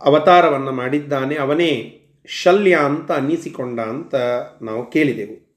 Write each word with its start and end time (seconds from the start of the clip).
ಅವತಾರವನ್ನು 0.00 0.72
ಮಾಡಿದ್ದಾನೆ. 0.72 1.34
ಅವನೇ 1.36 1.97
ಶಲ್ಯ 2.28 2.76
ಅಂತ 2.76 3.12
ಅನ್ನಿಸಿಕೊಂಡ 3.12 3.80
ಅಂತ 3.80 4.14
ನಾವು 4.62 4.90
ಕೇಳಿದೆವು. 4.90 5.48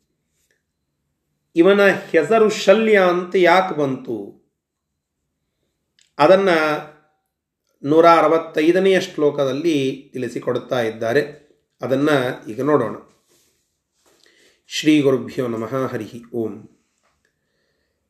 ಇವನ 1.56 1.88
ಹೆಸರು 1.88 2.50
ಶಲ್ಯ 2.50 3.00
ಅಂತ 3.00 3.36
ಯಾಕೆ 3.36 3.78
ಬಂತು? 3.78 4.42
ಅದನ್ನು 6.20 6.92
ನೂರ 7.84 8.06
ಅರವತ್ತೈದನೆಯ 8.06 9.02
ಶ್ಲೋಕದಲ್ಲಿ 9.02 10.10
ತಿಳಿಸಿಕೊಡುತ್ತಾ 10.14 10.81
ಇದ್ದಾರೆ. 10.81 11.22
ಅದನ್ನು 11.81 12.50
ಈಗ 12.50 12.62
ನೋಡೋಣ. 12.62 12.96
ಶ್ರೀ 14.68 15.02
ಗುರುಭ್ಯೋ 15.02 15.48
ನಮಃ 15.48 15.76
ಹರಿ 15.88 16.24
ಓಂ. 16.34 16.81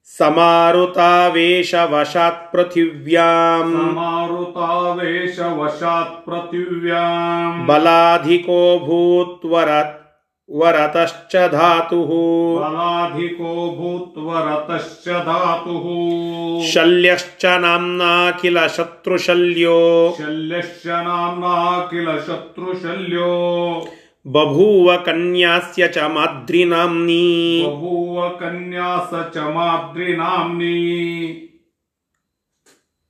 समारुतावेशवशात् 0.04 2.54
पृथिव्याम् 2.54 3.74
समारुतावेशवशात् 3.74 6.30
पृथिव्याम् 6.30 7.68
बलाधिको 7.68 8.80
भूत्वर 8.80 10.02
वरतश्च 10.50 11.36
धातुः। 11.36 12.60
बलाधिको 12.60 13.72
भूत्वरतश्च 13.72 15.10
धातुः। 15.10 16.68
शल्यश्च 16.68 17.46
नाम्ना 17.46 18.32
किल 18.32 18.68
शत्रुशल्यो। 18.68 20.16
शल्यश्च 20.18 20.88
नाम्ना 20.88 21.88
किल 21.92 22.06
शत्रुशल्यो। 22.06 23.88
बभूव 24.27 24.89
कन्यास्य 25.07 25.89
च 25.89 26.05
माद्रिनाम्नी 26.15 27.25
बभूव 27.67 28.17
कन्या 28.41 28.91
स 29.11 29.25
च 29.35 29.51
माद्रिनाम्नी 29.57 30.79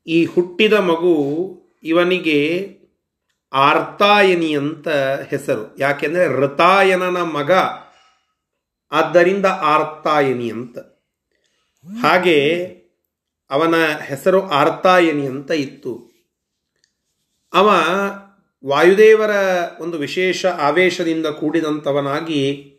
ಈ 0.07 0.19
ಹುಟ್ಟಿದ 0.33 0.75
ಮಗು 0.89 1.13
ಇವನಿಗೆ 1.85 2.37
ಆರ್ತಾಯನಿ 3.53 4.51
ಅಂತ 4.61 4.87
ಹೆಸರು 5.31 5.65
ಯಾಕೆಂದರೆ 5.79 6.27
ರತಾಯನನ 6.43 7.19
ಮಗ 7.37 7.51
ಆದ್ದರಿಂದ 8.93 9.47
ಆರ್ತಾಯನಿ 9.73 10.49
ಅಂತ 10.51 10.77
ಹಾಗೆ 11.87 12.39
ಅವನ 13.51 13.75
ಹೆಸರು 14.09 14.41
ಆರ್ತಾಯನಿ 14.61 15.27
ಅಂತ 15.27 15.51
ಇತ್ತು 15.65 15.93
ಅವ 17.53 17.69
ವಾಯುದೇವರ 18.66 19.32
ಒಂದು 19.80 19.98
ವಿಶೇಷ 19.98 20.46
ಆವೇಶದಿಂದ 20.46 21.26
ಕೂಡಿದಂಥವನಾಗಿ, 21.26 22.74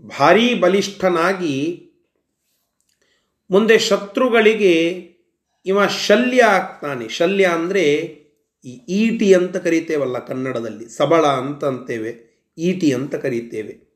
ಭಾರೀ 0.00 0.54
ಬಲಿಷ್ಠನಾಗಿ 0.54 1.90
ಮುಂದೆ 3.50 3.78
ಶತ್ರುಗಳಿಗೆ 3.78 5.06
ಇವ 5.66 5.86
ಶಲ್ಯ 5.86 6.42
ಆಗ್ತಾನೆ. 6.42 7.08
ಶಲ್ಯ 7.08 7.44
ಅಂದರೆ 7.44 7.82
ಈ 8.64 8.80
ಈಟಿ 8.88 9.34
ಅಂತ 9.34 9.56
ಕರಿತೇವಲ್ಲ 9.56 10.18
ಕನ್ನಡದಲ್ಲಿ. 10.18 10.88
ಸಬಳ 10.88 11.26
ಅಂತ 11.26 11.64
ಅಂತೇವೆ. 11.64 12.34
ಈಟಿ 12.58 12.92
ಅಂತ 12.92 13.14
ಕರೀತೇವೆ. 13.14 13.94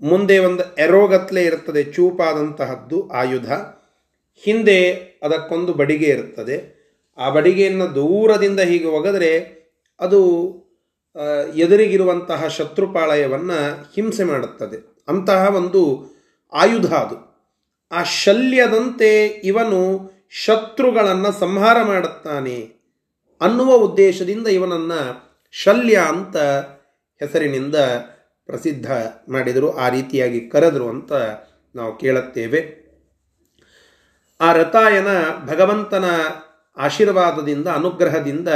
ಮುಂದೆ 0.00 0.38
ಒಂದು 0.38 0.74
ಎರೋಗತ್ಲೆ 0.74 1.44
ಇರ್ತದೆ, 1.44 1.84
ಚೂಪಾದಂತಹದ್ದು 1.84 3.08
ಆಯುಧ. 3.08 3.52
ಹಿಂದೆ 4.36 4.92
ಅದಕ್ಕೊಂದು 5.22 5.72
ಬಡಿಗೆ 5.72 6.06
ಇರ್ತದೆ. 6.06 6.82
ಆ 7.18 7.30
ಬಡಿಗೆಯನ್ನು 7.30 7.94
ದೂರದಿಂದ 7.94 8.60
ಹೀಗೆ 8.60 8.84
ಒಗೆದರೆ 8.84 9.61
ಅದು 10.00 10.52
ಎದುರಿಗಿರುವಂತಹ 11.54 12.46
ಶತ್ರುಪಾಳಯವನ್ನು 12.46 13.92
ಹಿಂಸೆ 13.94 14.24
ಮಾಡುತ್ತದೆ. 14.24 15.04
ಅಂತಹ 15.08 15.54
ಒಂದು 15.56 16.12
ಆಯುಧ 16.52 16.94
ಅದು. 16.94 17.32
ಆ 17.92 18.02
ಶಲ್ಯದಂತೆ 18.02 19.26
ಇವನು 19.26 20.12
ಶತ್ರುಗಳನ್ನು 20.30 21.40
ಸಂಹಾರ 21.40 21.82
ಮಾಡುತ್ತಾನೆ 21.82 22.72
ಅನ್ನುವ 23.40 23.74
ಉದ್ದೇಶದಿಂದ 23.74 24.46
ಇವನನ್ನು 24.46 25.32
ಶಲ್ಯ 25.50 25.96
ಅಂತ 25.96 26.36
ಹೆಸರಿನಿಂದ 27.18 27.74
ಪ್ರಸಿದ್ಧ 28.46 28.92
ಮಾಡಿದರು, 29.28 29.76
ಆ 29.76 29.88
ರೀತಿಯಾಗಿ 29.88 30.48
ಕರೆದರು 30.48 30.88
ಅಂತ 30.88 31.12
ನಾವು 31.74 31.98
ಕೇಳುತ್ತೇವೆ. 31.98 32.82
ಆ 34.40 34.52
ರತಾಯನ 34.52 35.06
ಭಗವಂತನ 35.46 36.04
ಆಶೀರ್ವಾದದಿಂದ, 36.76 37.68
ಅನುಗ್ರಹದಿಂದ 37.68 38.48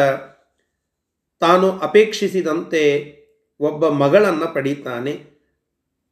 ತಾನು 1.41 1.79
ಅಪೇಕ್ಷಿಸಿದಂತೆ 1.79 3.17
ಒಬ್ಬ 3.61 3.89
ಮಗಳನ್ನು 3.89 4.55
ಪಡೀತಾನೆ. 4.55 5.37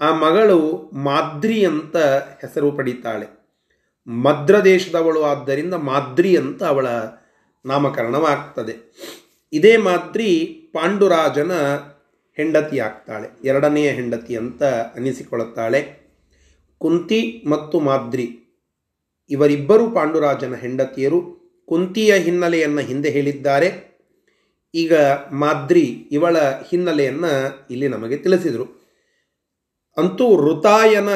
ಆ 0.01 0.15
ಮಗಳು 0.15 0.91
ಮಾದ್ರಿ 0.93 1.67
ಅಂತ 1.67 1.97
ಹೆಸರು 1.97 2.73
ಪಡೀತಾಳೆ. 2.73 3.27
ಮದ್ರ 4.07 4.61
ದೇಶದವಳು 4.61 5.23
ಆದ್ದರಿಂದ 5.23 5.75
ಮಾದ್ರಿ 5.75 6.37
ಅಂತ 6.37 6.63
ಅವಳ 6.63 6.87
ನಾಮಕರಣವಾಗ್ತದೆ. 7.65 8.75
ಇದೇ 9.53 9.77
ಮಾದ್ರಿ 9.77 10.47
ಪಾಂಡುರಾಜನ 10.73 11.53
ಹೆಂಡತಿ 12.37 12.79
ಆಗ್ತಾಳೆ. 12.79 13.29
ಎರಡನೆಯ 13.45 13.91
ಹೆಂಡತಿ 13.91 14.37
ಅಂತ 14.37 14.63
ಅನಿಸಿಕೊಳ್ಳುತ್ತಾಳೆ 14.63 16.05
ಕುಂತಿ 16.79 17.45
ಮತ್ತು 17.49 17.81
ಮಾದ್ರಿ. 17.81 18.39
ಇವರಿಬ್ಬರು 19.31 19.91
ಪಾಂಡುರಾಜನ 19.91 20.55
ಹೆಂಡತಿಯರು 20.55 21.45
ಕುಂತಿಯ 21.67 22.15
ಹಿನ್ನೆಲೆಯನ್ನು 22.15 22.81
ಹಿಂದೆ 22.81 23.11
ಹೇಳಿದ್ದಾರೆ. 23.11 23.94
ಈಗ 24.75 24.95
ಮಾದ್ರಿ 25.33 26.09
ಇವಳ 26.13 26.37
ಹಿನ್ನೆಲೆಯನ್ನು 26.39 27.33
ಇಲ್ಲಿ 27.71 27.89
ನಮಗೆ 27.89 28.17
ತಿಳಿಸಿದರು. 28.17 28.67
ಅಂತೂ 29.97 30.27
ಋತಾಯನ 30.47 31.11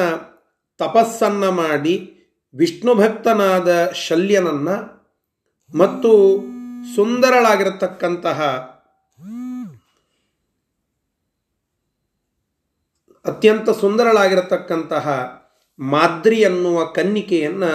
ತಪಸ್ಸನ್ನ 0.77 1.49
ಮಾಡಿ 1.49 1.95
ವಿಷ್ಣು 2.53 2.95
ಭಕ್ತನಾದ 2.95 3.89
ಶಲ್ಯನನ್ನು 3.91 4.75
ಮತ್ತು 5.77 6.11
ಸುಂದರಳಾಗಿರತಕ್ಕಂತಹ 6.95 8.39
ಅತ್ಯಂತ 13.25 13.69
ಸುಂದರಳಾಗಿರತಕ್ಕಂತಹ 13.69 15.07
ಮಾದ್ರಿ 15.79 16.43
ಅನ್ನುವ 16.43 16.85
ಕನ್ನಿಕೆಯನ್ನು 16.85 17.71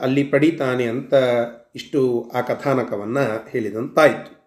ಅಲ್ಲಿ 0.00 0.24
ಪಡಿತಾನೆ 0.24 0.84
ಅಂತ 0.86 1.14
ಇಷ್ಟು 1.74 2.30
ಆ 2.34 2.40
ಕಥಾನಕವನ್ನು 2.40 3.50
ಹೇಳಿದಂತಾಯಿತು. 3.50 4.41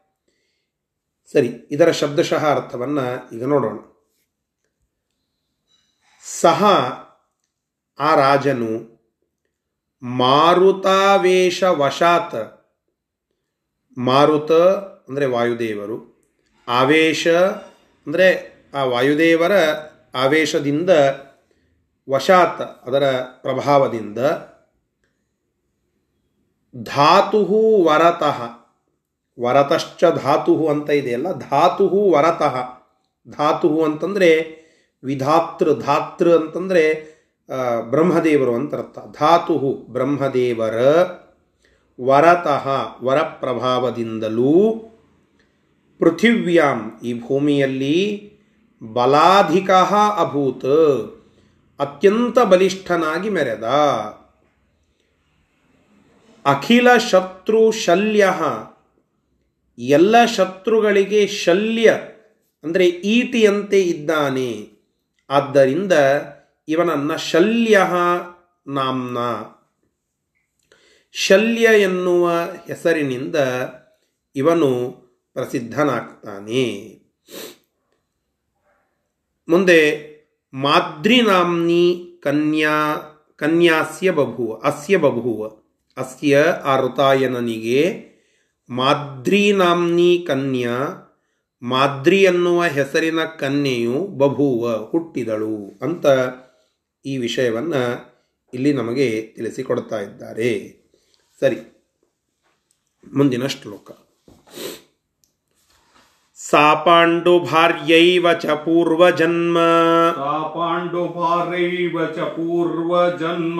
ಸರಿ, 1.34 1.50
ಇದರ 1.74 1.90
ಶಬ್ದಶಃ 2.00 2.44
ಅರ್ಥವನ್ನು 2.56 3.06
ಈಗ 3.36 3.44
ನೋಡೋಣ. 3.54 3.78
ಸಹ 6.26 6.62
ಆ 8.00 8.10
ರಾಜನು 8.22 8.72
ಮಾರುತಾವೇಶ 10.04 11.60
ವಶಾತ್ 11.82 12.42
ಮಾರುತ 13.98 14.52
ಅಂದರೆ 15.08 15.26
ವಾಯುದೇವರು, 15.36 15.98
ಆವೇಶ 16.68 17.24
ಅಂದರೆ 18.08 18.28
ಆ 18.74 18.84
ವಾಯುದೇವರ 18.94 19.54
ಆವೇಶದಿಂದ 20.24 20.92
ವಶಾತ್, 22.08 22.64
ಅದರ 22.88 23.06
ಪ್ರಭಾವದಿಂದ 23.44 24.20
ಧಾತು 26.76 27.42
ವರತಃ 27.88 28.40
ವರತಶ್ಚ 29.40 30.04
ಧಾತು 30.24 30.68
ಅಂತ 30.68 30.90
ಇದೆಯಲ್ಲ? 30.90 31.32
ಧಾತು 31.32 31.86
ವರತಃ. 32.12 32.56
ಧಾತು 33.28 33.70
ಅಂತಂದರೆ 33.84 34.30
ವಿಧಾತೃ, 35.04 35.74
ಧಾತೃ 35.74 36.30
ಅಂತಂದರೆ 36.40 36.84
ಬ್ರಹ್ಮದೇವರು 37.90 38.54
ಅಂತ 38.56 38.76
ಅರ್ಥ 38.76 39.00
ಧಾತು 39.20 39.58
ಬ್ರಹ್ಮದೇವರ 39.94 40.78
ವರತಃ, 42.00 42.66
ವರಪ್ರಭಾವದಿಂದಲೂ 43.04 44.54
ಪೃಥಿವ್ಯಾಂ 46.00 46.80
ಈ 47.04 47.12
ಭೂಮಿಯಲ್ಲಿ 47.22 47.98
ಬಲಾಧಿಕ 48.94 49.72
ಅಭೂತ್, 50.20 50.72
ಅತ್ಯಂತ 51.80 52.40
ಬಲಿಷ್ಠನಾಗಿ 52.40 53.30
ಮೆರೆದ. 53.30 53.64
ಅಖಿಲ 56.46 56.98
ಶತ್ರು 56.98 57.72
ಶಲ್ಯ 57.72 58.26
ಎಲ್ಲ 59.78 60.26
ಶತ್ರುಗಳಿಗೆ 60.26 61.28
ಶಲ್ಯ, 61.28 61.94
ಅಂದರೆ 62.64 62.88
ಈಟಿಯಂತೆ 62.88 63.82
ಇದ್ದಾನೆ. 63.82 64.70
ಆದ್ದರಿಂದ 65.30 65.94
ಇವನನ್ನು 66.68 67.18
ಶಲ್ಯ 67.18 67.82
ನಾಮ್ನ. 68.68 69.18
ಶಲ್ಯ 71.12 71.82
ಎನ್ನುವ 71.82 72.30
ಹೆಸರಿನಿಂದ 72.68 73.36
ಇವನು 74.36 74.92
ಪ್ರಸಿದ್ಧನಾಗ್ತಾನೆ. 75.34 76.66
ಮುಂದೆ 79.48 79.80
ಮಾದ್ರಿನಾಮ್ನಿ 80.54 82.20
ಕನ್ಯಾ, 82.24 82.78
ಕನ್ಯಾಸ್ಯ 83.36 84.12
ಬಭುವ, 84.12 84.56
ಅಸ್ಯ 84.64 84.98
ಬಭುವ. 84.98 85.48
ಅಸ್ಯ 85.98 86.38
ಆ 86.64 86.82
ಋತಾಯನನಿಗೆ 86.82 88.15
ಮಾದ್ರಿನಾಮ್ನಿ 88.70 90.26
ಕನ್ಯಾ, 90.28 90.78
ಮಾದ್ರಿ 91.64 92.26
ಅನ್ನುವ 92.26 92.64
ಹೆಸರಿನ 92.64 93.20
ಕನ್ಯೆಯು 93.40 94.08
ಬಭುವ 94.08 94.86
ಹುಟ್ಟಿದಳು 94.86 95.78
ಅಂತ 95.82 96.06
ಈ 97.06 97.18
ವಿಷಯವನ್ನು 97.18 97.82
ಇಲ್ಲಿ 98.54 98.74
ನಮಗೆ 98.74 99.22
ತಿಳಿಸಿಕೊಡ್ತಾ 99.22 100.00
ಇದ್ದಾರೆ. 100.00 100.52
ಸರಿ, 101.40 101.58
ಮುಂದಿನ 103.14 103.46
ಶ್ಲೋಕ. 103.46 103.92
सा 106.45 106.63
पाण्डुभार्यैव 106.85 108.27
च 108.43 108.55
पूर्वजन्म 108.65 109.55
सा 110.19 110.37
पाण्डुभार्यैव 110.55 111.97
च 112.17 112.29
पूर्वजन्म 112.37 113.59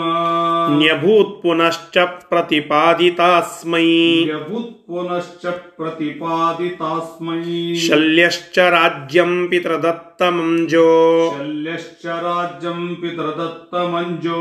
न्यभूत् 0.79 1.35
पुनश्च 1.43 1.99
प्रतिपादितास्मै 2.31 3.83
न्यभूत् 4.29 4.71
पुनश्च 4.87 5.45
प्रतिपादितास्मै 5.79 7.43
शल्यश्च 7.87 8.59
राज्यम् 8.77 9.35
पितृदत्तमञ्जो 9.51 10.87
शल्यश्च 11.35 12.07
राज्यम् 12.29 12.87
पितृदत्तमञ्जो 13.03 14.39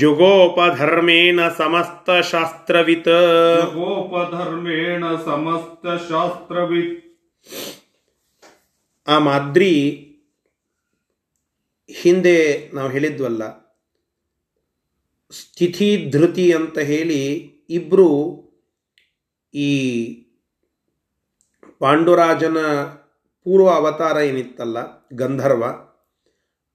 जुगोपधर्मेण 0.00 1.48
समस्तशास्त्रवित् 1.60 3.08
गोपधर्मेण 3.76 5.06
समस्तशास्त्रवित् 5.28 6.98
ಆ 9.07 9.15
ಮಾದ್ರಿ 9.19 9.73
ಹಿಂದೆ 11.89 12.37
ನಾವು 12.73 12.89
ಹೇಳಿದ್ವಲ್ಲ, 12.89 13.43
ಸ್ಥಿತಿ 15.31 15.89
ಧೃತಿ 16.11 16.45
ಅಂತ 16.53 16.77
ಹೇಳಿ 16.91 17.21
ಇಬ್ಬರು 17.69 18.07
ಈ 19.53 19.71
ಪಾಂಡುರಾಜನ 21.81 22.57
ಪೂರ್ವ 23.45 23.69
ಅವತಾರ 23.69 24.17
ಏನಿತ್ತಲ್ಲ, 24.17 24.77
ಗಂಧರ್ವ. 25.13 25.63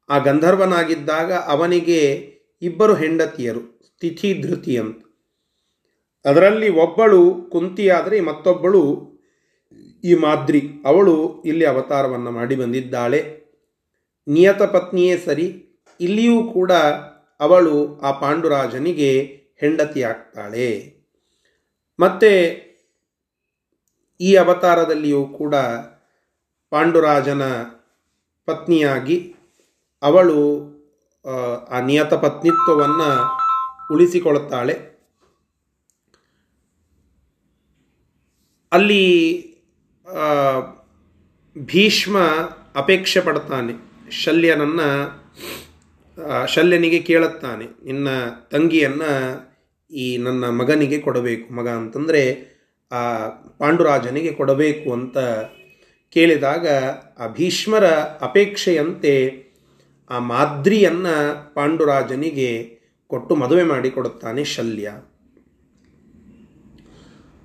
ಆ 0.08 0.18
ಗಂಧರ್ವನಾಗಿದ್ದಾಗ 0.18 1.32
ಅವನಿಗೆ 1.32 2.00
ಇಬ್ಬರು 2.62 2.94
ಹೆಂಡತಿಯರು, 2.94 3.62
ಸ್ಥಿತಿ 3.86 4.28
ಧೃತಿ 4.42 4.72
ಅಂತ. 4.78 5.00
ಅದರಲ್ಲಿ 6.24 6.68
ಒಬ್ಬಳು 6.68 7.20
ಕುಂತಿಯಾದರೆ 7.52 8.16
ಮತ್ತೊಬ್ಬಳು 8.20 8.82
ಈ 10.04 10.14
ಮಾದ್ರಿ 10.14 10.60
ಅವಳು 10.84 11.42
ಇಲ್ಲಿ 11.42 11.64
ಅವತಾರವನ್ನು 11.64 12.30
ಮಾಡಿ 12.30 12.56
ಬಂದಿದ್ದಾಳೆ. 12.56 13.40
ನಿಯತ 14.28 14.62
ಪತ್ನಿಯೇ 14.62 15.16
ಸರಿ, 15.16 15.46
ಇಲ್ಲಿಯೂ 16.00 16.52
ಕೂಡ 16.52 16.72
ಅವಳು 17.40 18.00
ಆ 18.00 18.10
ಪಾಂಡುರಾಜನಿಗೆ 18.10 19.10
ಹೆಂಡತಿಯಾಗ್ತಾಳೆ. 19.60 20.94
ಮತ್ತೆ 22.00 22.32
ಈ 24.20 24.34
ಅವತಾರದಲ್ಲಿಯೂ 24.34 25.26
ಕೂಡ 25.26 25.54
ಪಾಂಡುರಾಜನ 26.70 27.42
ಪತ್ನಿಯಾಗಿ 28.44 29.34
ಅವಳು, 30.02 30.40
ಆ 31.70 31.80
ನಿಯತ 31.80 32.14
ಪತ್ನಿತ್ವವನ್ನು 32.14 33.10
ಉಳಿಸಿಕೊಳ್ಳುತ್ತಾಳೆ. 33.94 34.90
ಅಲ್ಲಿ 38.72 39.04
ಭೀಷ್ಮ 41.58 42.18
ಅಪೇಕ್ಷೆ 42.74 43.20
ಪಡ್ತಾನೆ. 43.20 43.72
ಶಲ್ಯನನ್ನು 44.10 45.20
ಶಲ್ಯನಿಗೆ 46.46 46.98
ಕೇಳುತ್ತಾನೆ. 46.98 47.64
ನಿನ್ನ 47.84 48.08
ತಂಗಿಯನ್ನು 48.50 49.50
ಈ 49.94 50.16
ನನ್ನ 50.16 50.44
ಮಗನಿಗೆ 50.44 50.98
ಕೊಡಬೇಕು. 50.98 51.54
ಮಗ 51.54 51.68
ಅಂತಂದರೆ, 51.68 52.50
ಆ, 52.92 53.28
ಪಾಂಡುರಾಜನಿಗೆ 53.58 54.32
ಕೊಡಬೇಕು 54.32 54.92
ಅಂತ 54.92 55.18
ಕೇಳಿದಾಗ, 56.10 56.68
ಆ 57.18 57.26
ಭೀಷ್ಮರ 57.26 57.84
ಅಪೇಕ್ಷೆಯಂತೆ 58.20 59.44
ಆ 60.10 60.18
ಮಾದ್ರಿಯನ್ನು 60.18 61.54
ಪಾಂಡುರಾಜನಿಗೆ 61.54 62.80
ಕೊಟ್ಟು 63.06 63.36
ಮದುವೆ 63.36 63.62
ಮಾಡಿಕೊಡುತ್ತಾನೆ 63.62 64.44
ಶಲ್ಯ. 64.44 64.92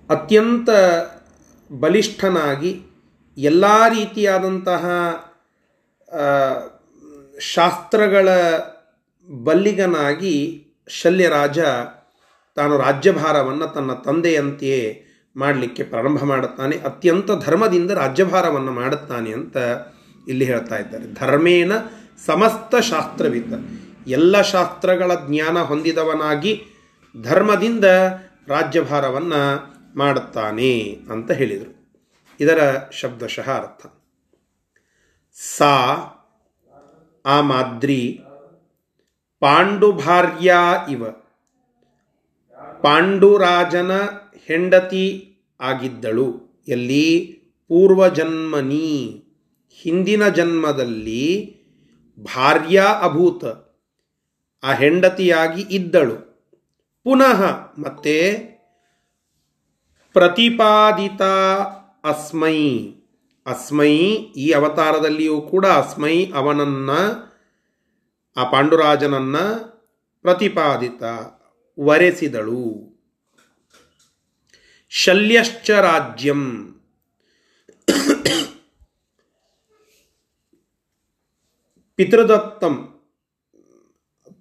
ಅತ್ಯಂತ 0.09 0.69
ಬಲಿಷ್ಠನಾಗಿ 1.71 2.81
ಎಲ್ಲ 3.37 3.65
ರೀತಿಯಾದಂತಹ 3.89 4.85
ಶಾಸ್ತ್ರಗಳ 7.39 8.29
ಬಲ್ಲಿಗನಾಗಿ 9.43 10.65
ಶಲ್ಯರಾಜ 10.87 11.59
ತಾನು 12.55 12.77
ರಾಜ್ಯಭಾರವನ್ನು 12.77 13.67
ತನ್ನ 13.67 13.93
ತಂದೆಯಂತೆಯೇ 13.93 15.05
ಮಾಡಲಿಕ್ಕೆ 15.35 15.83
ಪ್ರಾರಂಭ 15.83 16.23
ಮಾಡುತ್ತಾನೆ. 16.23 16.77
ಅತ್ಯಂತ 16.77 17.31
ಧರ್ಮದಿಂದ 17.45 17.91
ರಾಜ್ಯಭಾರವನ್ನು 17.91 18.71
ಮಾಡುತ್ತಾನೆ 18.71 19.33
ಅಂತ 19.33 19.57
ಇಲ್ಲಿ 20.27 20.45
ಹೇಳ್ತಾ 20.45 20.77
ಇದ್ದಾರೆ. 20.77 21.13
ಧರ್ಮೇನ 21.13 21.71
ಸಮಸ್ತ 22.25 22.75
ಶಾಸ್ತ್ರವಿದ್ದ 22.75 23.53
ಎಲ್ಲ 24.07 24.41
ಶಾಸ್ತ್ರಗಳ 24.41 25.11
ಜ್ಞಾನ 25.27 25.61
ಹೊಂದಿದವನಾಗಿ 25.61 26.63
ಧರ್ಮದಿಂದ 27.21 27.85
ರಾಜ್ಯಭಾರವನ್ನು 28.47 29.74
ಮಾಡುತ್ತಾನೆ 29.95 30.97
ಅಂತ 31.11 31.31
ಹೇಳಿದರು. 31.31 31.85
ಇದರ 32.39 32.81
ಶಬ್ದಶಃ 32.91 33.51
ಅರ್ಥ. 33.51 33.93
ಸಾ, 35.33 35.67
ಆ 37.25 37.41
ಮಾದ್ರಿ, 37.41 38.19
ಪಾಂಡುಭಾರ್ಯ 39.39 40.53
ಇವ. 40.89 41.09
ಪಾಂಡುರಾಜನ 42.81 43.91
ಹೆಂಡತಿ 44.45 45.37
ಆಗಿದ್ದಳು. 45.61 46.41
ಎಲ್ಲಿ? 46.67 47.25
ಪೂರ್ವಜನ್ಮನಿ. 47.67 49.23
ಹಿಂದಿನ 49.69 50.27
ಜನ್ಮದಲ್ಲಿ 50.27 51.57
ಭಾರ್ಯ 52.19 52.83
ಅಭೂತ. 53.01 53.45
ಆ 54.65 54.73
ಹೆಂಡತಿಯಾಗಿ 54.73 55.61
ಇದ್ದಳು. 55.61 56.15
ಪುನಃ 57.03 57.43
ಮತ್ತೆ 57.77 58.54
ಪ್ರತಿಪಾದಿತ 60.15 61.21
ಅಸ್ಮೈ. 62.03 62.93
ಅಸ್ಮೈ 63.45 63.97
ಈ 64.15 64.51
ಅವತಾರದಲ್ಲಿಯೂ 64.51 65.41
ಕೂಡ 65.41 65.65
ಅಸ್ಮೈ 65.65 66.31
ಅವನನ್ನ, 66.31 66.89
ಆ 68.37 68.49
ಪಾಂಡುರಾಜನನ್ನ 68.51 69.37
ಪ್ರತಿಪಾದಿತ, 70.21 71.03
ವರೆಸಿದಳು. 71.79 72.73
ಶಲ್ಯಶ್ಚ 74.89 75.71
ರಾಜ್ಯಂ. 75.71 76.73
ಪಿತೃದತ್ತಂ. 81.95 83.01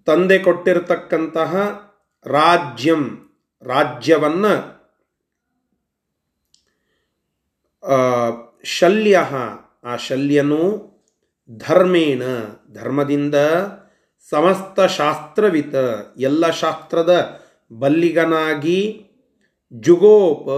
ತಂದೆ 0.07 0.39
ಕೊಟ್ಟಿರತಕ್ಕಂತಹ 0.39 1.57
ರಾಜ್ಯಂ. 2.27 3.19
ರಾಜ್ಯವನ್ನ 3.63 4.47
ಶಲ್ಯ, 8.65 9.19
ಆ 9.85 9.97
ಶಲ್ಯನು 9.97 10.63
ಧರ್ಮೇಣ, 11.57 12.23
ಧರ್ಮದಿಂದ 12.73 13.35
ಸಮಸ್ತ 14.31 14.81
ಶಾಸ್ತ್ರವಿತ, 14.81 15.75
ಎಲ್ಲ 16.19 16.51
ಶಾಸ್ತ್ರದ 16.51 17.41
ಬಲ್ಲಿಗನಾಗಿ 17.73 19.11
ಜುಗೋಪ, 19.73 20.49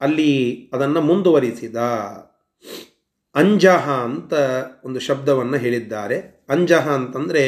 ಅಲ್ಲಿ 0.00 0.32
ಅದನ್ನು 0.72 1.00
ಮುಂದುವರಿಸಿದ. 1.00 1.76
ಅಂಜಹ 3.34 3.90
ಅಂತ 3.90 4.32
ಒಂದು 4.84 5.00
ಶಬ್ದವನ್ನು 5.00 5.56
ಹೇಳಿದ್ದಾರೆ. 5.56 6.46
ಅಂಜಹ 6.48 6.90
ಅಂತಂದರೆ 6.90 7.44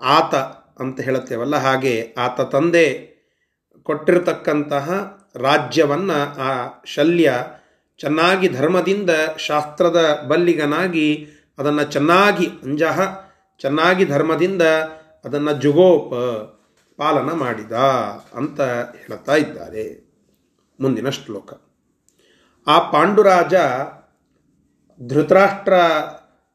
ಆತ 0.00 0.34
ಅಂತ 0.80 1.00
ಹೇಳುತ್ತೇವಲ್ಲ 1.00 1.56
ಹಾಗೆ, 1.56 2.14
ಆತ 2.18 2.40
ತಂದೆ 2.40 3.12
ಕೊಟ್ಟಿರತಕ್ಕಂತಹ 3.82 4.90
ರಾಜ್ಯವನ್ನು 5.36 6.40
ಆ 6.40 6.68
ಶಲ್ಯ 6.84 7.32
ಚೆನ್ನಾಗಿ 7.98 8.48
ಧರ್ಮದಿಂದ 8.48 9.10
ಶಾಸ್ತ್ರದ 9.38 10.24
ಬಲ್ಲಿಗನಾಗಿ 10.28 11.28
ಅದನ್ನು 11.58 11.92
ಚೆನ್ನಾಗಿ 11.92 12.46
ಅಂಜಹ, 12.46 13.00
ಚೆನ್ನಾಗಿ 13.58 14.04
ಧರ್ಮದಿಂದ 14.04 14.62
ಅದನ್ನು 15.24 15.52
ಜುಗೋಪ 15.52 16.14
ಪಾಲನ 16.98 17.32
ಮಾಡಿದ 17.32 17.72
ಅಂತ 18.34 18.60
ಹೇಳ್ತಾ 18.60 19.36
ಇದ್ದಾರೆ. 19.36 20.12
ಮುಂದಿನ 20.80 21.08
ಶ್ಲೋಕ. 21.08 21.52
ಆ 22.66 22.78
ಪಾಂಡುರಾಜ 22.78 23.54
ಧೃತರಾಷ್ಟ್ರ 25.00 25.74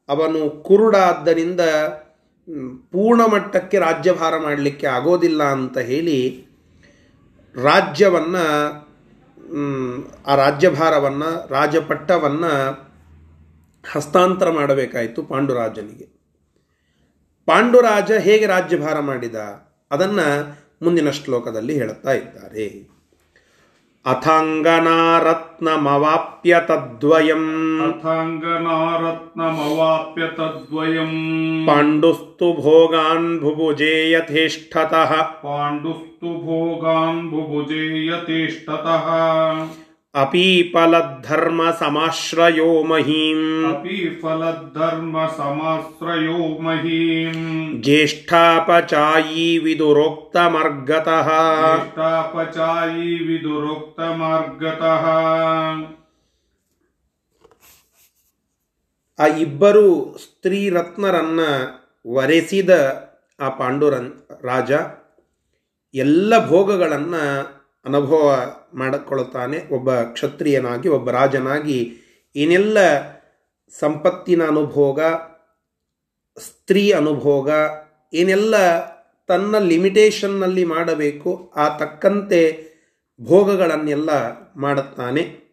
ಅವನು 0.08 0.50
ಕುರುಡಾದ್ದರಿಂದ 0.50 1.60
ಪೂರ್ಣ 2.92 3.22
ಮಟ್ಟಕ್ಕೆ 3.26 3.78
ರಾಜ್ಯಭಾರ 3.78 4.38
ಮಾಡಲಿಕ್ಕೆ 4.38 4.86
ಆಗೋದಿಲ್ಲ 4.86 5.42
ಅಂತ 5.42 5.78
ಹೇಳಿ 5.78 6.47
ರಾಜ್ಯವನ್ನು 7.54 8.88
ಆ 10.26 10.34
ರಾಜ್ಯಭಾರವನ್ನು, 10.34 11.48
ರಾಜಪಟ್ಟವನ್ನು 11.48 12.70
ಹಸ್ತಾಂತರ 13.92 14.50
ಮಾಡಬೇಕಾಯಿತು 14.50 15.22
ಪಾಂಡುರಾಜನಿಗೆ. 15.22 16.04
ಪಾಂಡುರಾಜ 17.46 18.12
ಹೇಗೆ 18.12 18.46
ರಾಜ್ಯಭಾರ 18.46 19.00
ಮಾಡಿದ? 19.00 19.34
ಅದನ್ನು 19.90 20.58
ಮುಂದಿನ 20.82 21.10
ಶ್ಲೋಕದಲ್ಲಿ 21.10 21.74
ಹೇಳುತ್ತಾ 21.74 22.12
ಇದ್ದಾರೆ. 22.12 22.97
ಅಥಾಂಗನಾರತ್ನಮವಾಪ್ಯ 24.08 26.60
ತದ್ವಯಂ. 26.66 27.80
ಅಥಾಂಗನಾರತ್ನಮವಾಪ್ಯ 27.80 30.22
ತದ್ವಯಂ 30.36 31.66
ಪಾಂಡುಸ್ತು 31.66 32.62
ಭೋಗಾನ್ 32.62 33.40
ಭುಭುಜೇ 33.40 34.10
ಯಥೇಷ್ಟತಃ 34.10 35.22
ಪಾಂಡುಸ್ತು 35.22 36.26
ಭೋಗಾನ್ 36.26 37.30
ಭುಭುಜೇ 37.30 38.06
ಯಥೇಷ್ಟತಃ 38.06 39.10
अपीपलद्धर्म 40.15 41.59
समाश्रयो 41.79 42.67
महीम् 42.83 43.45
अपि 43.69 43.95
फलद्धर्म 44.23 45.15
समाश्रयो 45.37 46.37
महीम् 46.61 47.39
ज्येष्ठापचायी 47.85 49.47
विदुरोक्तमर्गतः 49.65 51.29
ज्येष्ठापचायी 51.63 53.17
विदुरोक्तमार्गतः 53.29 55.05
ಆ 59.19 59.25
ಇಬ್ಬರು 59.41 59.83
ಸ್ತ್ರೀ 60.21 60.59
ರತ್ನರನ್ನ 60.75 61.41
ವರೆಸಿದ 62.05 62.71
ಆ 63.39 63.49
ಪಾಂಡುರನ್ 63.59 64.07
ರಾಜ 64.43 64.71
ಎಲ್ಲ 65.93 66.31
ಭೋಗಗಳನ್ನು 66.47 67.21
ಅನುಭವ 67.88 68.50
ಮಾಡಿಕೊಳ್ಳುತ್ತಾನೆ. 68.74 69.74
ಒಬ್ಬ 69.74 69.94
ಕ್ಷತ್ರಿಯನಾಗಿ, 69.94 70.88
ಒಬ್ಬ 70.88 71.10
ರಾಜನಾಗಿ. 71.10 71.96
ಏನೆಲ್ಲ 72.36 72.78
ಸಂಪತ್ತಿನ 73.78 74.42
ಅನುಭೋಗ, 74.46 75.00
ಸ್ತ್ರೀ 76.38 76.90
ಅನುಭೋಗ, 76.90 77.50
ಏನೆಲ್ಲ 78.12 78.54
ತನ್ನ 79.26 79.58
ಲಿಮಿಟೇಷನ್ನಲ್ಲಿ 79.58 80.64
ಮಾಡಬೇಕು, 80.64 81.52
ಆ 81.56 81.78
ತಕ್ಕಂತೆ 81.78 82.68
ಭೋಗಗಳನ್ನೆಲ್ಲ 83.20 84.10
ಮಾಡುತ್ತಾನೆ. 84.56 85.48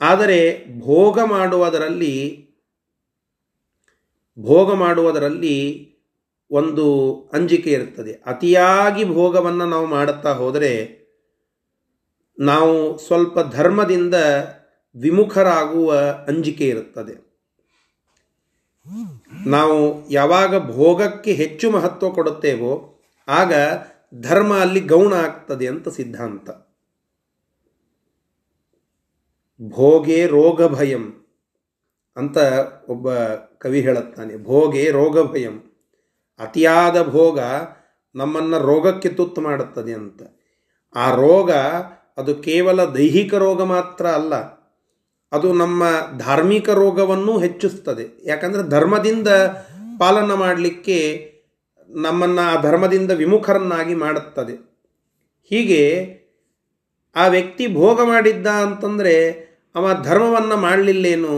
ಆದರೆ 0.00 0.64
ಭೋಗ 0.78 1.20
ಮಾಡುವುದರಲ್ಲಿ 1.20 2.48
ಭೋಗ 4.38 4.74
ಮಾಡುವುದರಲ್ಲಿ 4.74 5.60
ಒಂದು 6.50 6.86
ಅಂಜಿಕೆ 7.32 7.70
ಇರುತ್ತದೆ. 7.70 8.12
ಅತಿಯಾಗಿ 8.12 9.04
ಭೋಗವನ್ನು 9.04 9.66
ನಾವು 9.66 9.86
ಮಾಡುತ್ತಾ 9.86 10.32
ಹೋದರೆ 10.32 11.01
ನಾವು 12.38 12.98
ಸ್ವಲ್ಪ 12.98 13.38
ಧರ್ಮದಿಂದ 13.50 14.14
ವಿಮುಖರಾಗುವ 15.00 15.94
ಅಂಜಿಕೆ 16.28 16.68
ಇರುತ್ತದೆ. 16.68 17.32
ನಾವು 19.46 20.10
ಯಾವಾಗ 20.10 20.70
ಭೋಗಕ್ಕೆ 20.70 21.32
ಹೆಚ್ಚು 21.32 21.70
ಮಹತ್ವ 21.70 22.10
ಕೊಡುತ್ತೇವೋ 22.10 23.00
ಆಗ 23.28 23.52
ಧರ್ಮ 24.14 24.56
ಅಲ್ಲಿ 24.56 24.80
ಗೌಣ 24.80 25.14
ಆಗ್ತದೆ 25.14 25.68
ಅಂತ 25.68 25.88
ಸಿದ್ಧಾಂತ. 25.88 26.50
ಭೋಗೆ 29.68 30.26
ರೋಗ 30.26 30.66
ಭಯಂ 30.66 31.26
ಅಂತ 32.16 32.38
ಒಬ್ಬ 32.88 33.14
ಕವಿ 33.58 33.80
ಹೇಳುತ್ತಾನೆ. 33.80 34.36
ಭೋಗೆ 34.36 34.90
ರೋಗ 34.90 35.32
ಭಯಂ. 35.32 35.58
ಅತಿಯಾದ 36.38 37.02
ಭೋಗ 37.02 37.40
ನಮ್ಮನ್ನು 38.14 38.58
ರೋಗಕ್ಕೆ 38.58 39.08
ತುತ್ತು 39.08 39.40
ಮಾಡುತ್ತದೆ 39.40 39.94
ಅಂತ. 39.94 40.22
ಆ 40.96 41.14
ರೋಗ 41.14 41.50
ಅದು 42.18 42.32
ಕೇವಲ 42.42 42.84
ದೈಹಿಕ 42.94 43.34
ರೋಗ 43.34 43.62
ಮಾತ್ರ 43.62 44.06
ಅಲ್ಲ, 44.08 44.34
ಅದು 45.32 45.48
ನಮ್ಮ 45.52 45.82
ಧಾರ್ಮಿಕ 46.18 46.68
ರೋಗವನ್ನು 46.70 47.34
ಹೆಚ್ಚಿಸ್ತದೆ. 47.38 48.04
ಯಾಕಂದರೆ 48.24 48.62
ಧರ್ಮದಿಂದ 48.68 49.28
ಪಾಲನ 49.98 50.32
ಮಾಡಲಿಕ್ಕೆ 50.34 50.98
ನಮ್ಮನ್ನು 51.90 52.42
ಆ 52.42 52.52
ಧರ್ಮದಿಂದ 52.62 53.10
ವಿಮುಖರನ್ನಾಗಿ 53.10 53.94
ಮಾಡುತ್ತದೆ. 53.94 54.54
ಹೀಗೆ 55.50 55.82
ಆ 57.16 57.24
ವ್ಯಕ್ತಿ 57.26 57.64
ಭೋಗ 57.74 58.00
ಮಾಡಿದ್ದ 58.02 58.48
ಅಂತಂದರೆ 58.64 59.14
ಅವ 59.74 59.90
ಧರ್ಮವನ್ನು 60.02 60.56
ಮಾಡಲಿಲ್ಲೇನು? 60.56 61.34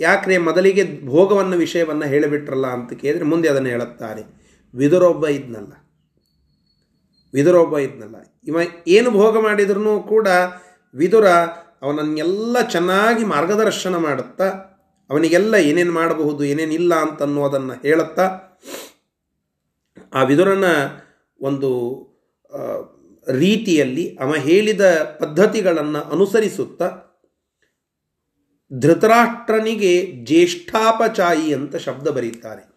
ಯಾಕ್ರೆ 0.00 0.34
ಮೊದಲಿಗೆ 0.38 0.84
ಭೋಗವನ್ನು 1.06 1.56
ವಿಷಯವನ್ನು 1.56 2.06
ಹೇಳಿಬಿಟ್ರಲ್ಲ 2.06 2.66
ಅಂತ 2.66 2.92
ಕೇಳಿದರೆ 2.92 3.24
ಮುಂದೆ 3.24 3.48
ಅದನ್ನು 3.48 3.68
ಹೇಳುತ್ತಾರೆ. 3.68 4.22
ವಿದುರೊಬ್ಬ 4.74 5.26
ಇದ್ನಲ್ಲ. 5.28 5.72
ವಿದುರೊಬ್ಬ 7.34 7.78
ಇದ್ನಲ್ಲ. 7.78 8.16
ಇವ 8.44 8.56
ಏನು 8.88 9.10
ಭೋಗ 9.10 9.38
ಮಾಡಿದ್ರೂ 9.38 10.00
ಕೂಡ 10.00 10.28
ವಿದುರ 10.94 11.26
ಅವನನ್ನೆಲ್ಲ 11.82 12.68
ಚೆನ್ನಾಗಿ 12.68 13.24
ಮಾರ್ಗದರ್ಶನ 13.24 13.96
ಮಾಡುತ್ತಾ, 13.96 14.48
ಅವನಿಗೆಲ್ಲ 15.10 15.54
ಏನೇನು 15.54 15.92
ಮಾಡಬಹುದು 15.92 16.44
ಏನೇನಿಲ್ಲ 16.44 16.94
ಅಂತನ್ನೋದನ್ನು 16.94 17.72
ಹೇಳುತ್ತಾ, 17.72 18.26
ಆ 20.14 20.22
ವಿದುರನ 20.22 20.64
ಒಂದು 21.40 21.70
ರೀತಿಯಲ್ಲಿ 23.28 24.16
ಅವ 24.16 24.34
ಹೇಳಿದ 24.34 24.80
ಪದ್ಧತಿಗಳನ್ನು 25.18 26.10
ಅನುಸರಿಸುತ್ತಾ, 26.10 26.88
ಧೃತರಾಷ್ಟ್ರನಿಗೆ 28.78 30.06
ಜ್ಯೇಷ್ಠಾಪಚಾಯಿ 30.24 31.54
ಅಂತ 31.54 31.76
ಶಬ್ದ 31.76 32.08
ಬರೀತಾರೆ. 32.08 32.70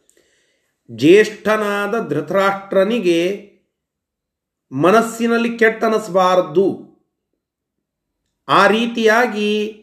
ಜ್ಯೇಷ್ಠನಾದ 0.91 2.09
ಧೃತರಾಷ್ಟ್ರನಿಗೆ 2.09 3.52
ಮನಸ್ಸಿನಲ್ಲಿ 4.73 5.57
ಕೆಟ್ಟನಿಸಬಾರದು. 5.57 6.93
ಆ 8.47 8.67
ರೀತಿಯಾಗಿ 8.67 9.79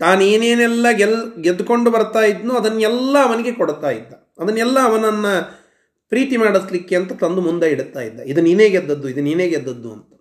ತಾನೇನೇನೆಲ್ಲ 0.00 0.86
ಗೆಲ್, 0.90 1.42
ಗೆದ್ದುಕೊಂಡು 1.42 1.90
ಬರ್ತಾ 1.90 2.20
ಇದ್ನೋ 2.20 2.54
ಅದನ್ನೆಲ್ಲ 2.54 3.16
ಅವನಿಗೆ 3.22 3.52
ಕೊಡ್ತಾ 3.52 3.90
ಇದ್ದ. 3.90 4.12
ಅದನ್ನೆಲ್ಲ 4.38 4.78
ಅವನನ್ನು 4.84 5.62
ಪ್ರೀತಿ 6.08 6.36
ಮಾಡಿಸ್ಲಿಕ್ಕೆ 6.36 6.96
ಅಂತ 6.96 7.12
ತಂದು 7.12 7.40
ಮುಂದೆ 7.40 7.70
ಇಡುತ್ತಾ 7.70 8.00
ಇದ್ದ. 8.00 8.20
ಇದು 8.20 8.40
ನೀನೇ 8.40 8.68
ಗೆದ್ದದ್ದು, 8.68 9.08
ಇದು 9.08 9.20
ನೀನೇ 9.20 9.48
ಗೆದ್ದದ್ದು 9.48 9.92
ಅಂತ. 9.92 10.12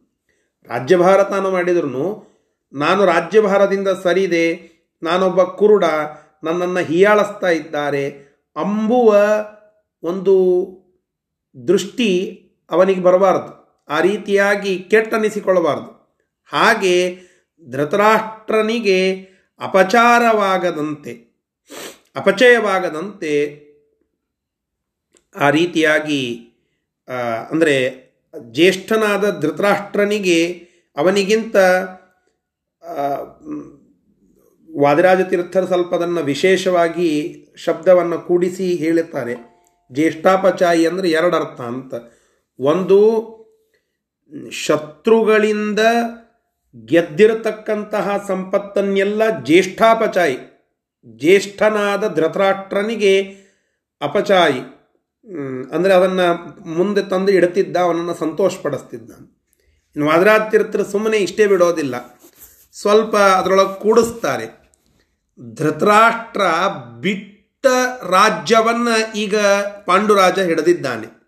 ರಾಜ್ಯಭಾರ 0.68 1.24
ತಾನು 1.24 1.52
ಮಾಡಿದ್ರು 1.52 2.32
ನಾನು 2.74 3.06
ರಾಜ್ಯಭಾರದಿಂದ 3.06 3.88
ಸರಿದೆ, 3.88 4.72
ನಾನೊಬ್ಬ 5.04 5.44
ಕುರುಡ, 5.44 5.84
ನನ್ನನ್ನು 6.44 6.80
ಹೀಯಾಳಿಸ್ತಾ 6.80 7.48
ಇದ್ದಾರೆ 7.48 8.10
ಅಂಬುವ 8.56 9.16
ಒಂದು 10.04 10.36
ದೃಷ್ಟಿ 11.68 12.38
ಅವನಿಗೆ 12.72 13.02
ಬರಬಾರದು. 13.02 13.61
ಆ 13.90 13.98
ರೀತಿಯಾಗಿ 14.02 14.74
ಕೆಟ್ಟನಿಸಿಕೊಳ್ಳಬಾರದು. 14.92 15.90
ಹಾಗೆ 16.52 16.96
ಧೃತರಾಷ್ಟ್ರನಿಗೆ 17.64 19.00
ಅಪಚಾರವಾಗದಂತೆ, 19.62 21.14
ಅಪಚಯವಾಗದಂತೆ 22.16 23.34
ಆ 25.36 25.50
ರೀತಿಯಾಗಿ 25.50 26.24
ಅಂದರೆ 27.52 27.76
ಜ್ಯೇಷ್ಠನಾದ 28.54 29.26
ಧೃತರಾಷ್ಟ್ರನಿಗೆ 29.40 30.40
ಅವನಿಗಿಂತ 30.98 31.56
ವಾದಿರಾಜತೀರ್ಥರ 34.70 35.64
ಸ್ವಲ್ಪ 35.66 35.92
ಅದನ್ನು 35.96 36.22
ವಿಶೇಷವಾಗಿ 36.24 37.10
ಶಬ್ದವನ್ನು 37.58 38.18
ಕೂಡಿಸಿ 38.20 38.68
ಹೇಳುತ್ತಾರೆ 38.76 39.36
ಜ್ಯೇಷ್ಠಾಪಚಾಯಿ 39.92 40.84
ಅಂದರೆ 40.86 41.08
ಎರಡರ್ಥ 41.10 41.60
ಅಂತ. 41.72 41.94
ಒಂದು 42.60 43.00
ಶತ್ರುಗಳಿಂದ 44.52 45.80
ಗೆದ್ದಿರತಕ್ಕಂತಹ 46.86 48.26
ಸಂಪತ್ತನ್ನೆಲ್ಲ 48.28 49.40
ಜ್ಯೇಷ್ಠಾಪಚಾಯಿ, 49.44 50.38
ಜ್ಯೇಷ್ಠನಾದ 51.06 52.16
ಧೃತರಾಷ್ಟ್ರನಿಗೆ 52.16 53.24
ಅಪಚಾಯಿ 54.02 54.60
ಅಂದರೆ 55.72 55.94
ಅದನ್ನು 55.94 56.58
ಮುಂದೆ 56.68 57.02
ತಂದು 57.02 57.32
ಇಡುತ್ತಿದ್ದ 57.32 57.78
ಅವನನ್ನು 57.78 58.14
ಸಂತೋಷಪಡಿಸ್ತಿದ್ದ. 58.14 59.12
ಇನ್ನು 59.96 60.08
ವಾದರಾಜ 60.08 60.56
ಸುಮ್ಮನೆ 60.92 61.18
ಇಷ್ಟೇ 61.18 61.48
ಬಿಡೋದಿಲ್ಲ. 61.48 61.96
ಸ್ವಲ್ಪ 62.74 63.16
ಅದರೊಳಗೆ 63.16 63.80
ಕೂಡಿಸ್ತಾರೆ. 63.80 64.62
ಧೃತರಾಷ್ಟ್ರ 65.56 66.42
ಬಿಟ್ಟ 67.02 67.66
ರಾಜ್ಯವನ್ನು 68.10 69.14
ಈಗ 69.14 69.38
ಪಾಂಡುರಾಜ 69.86 70.40
ಹಿಡಿದಿದ್ದಾನೆ. 70.40 71.21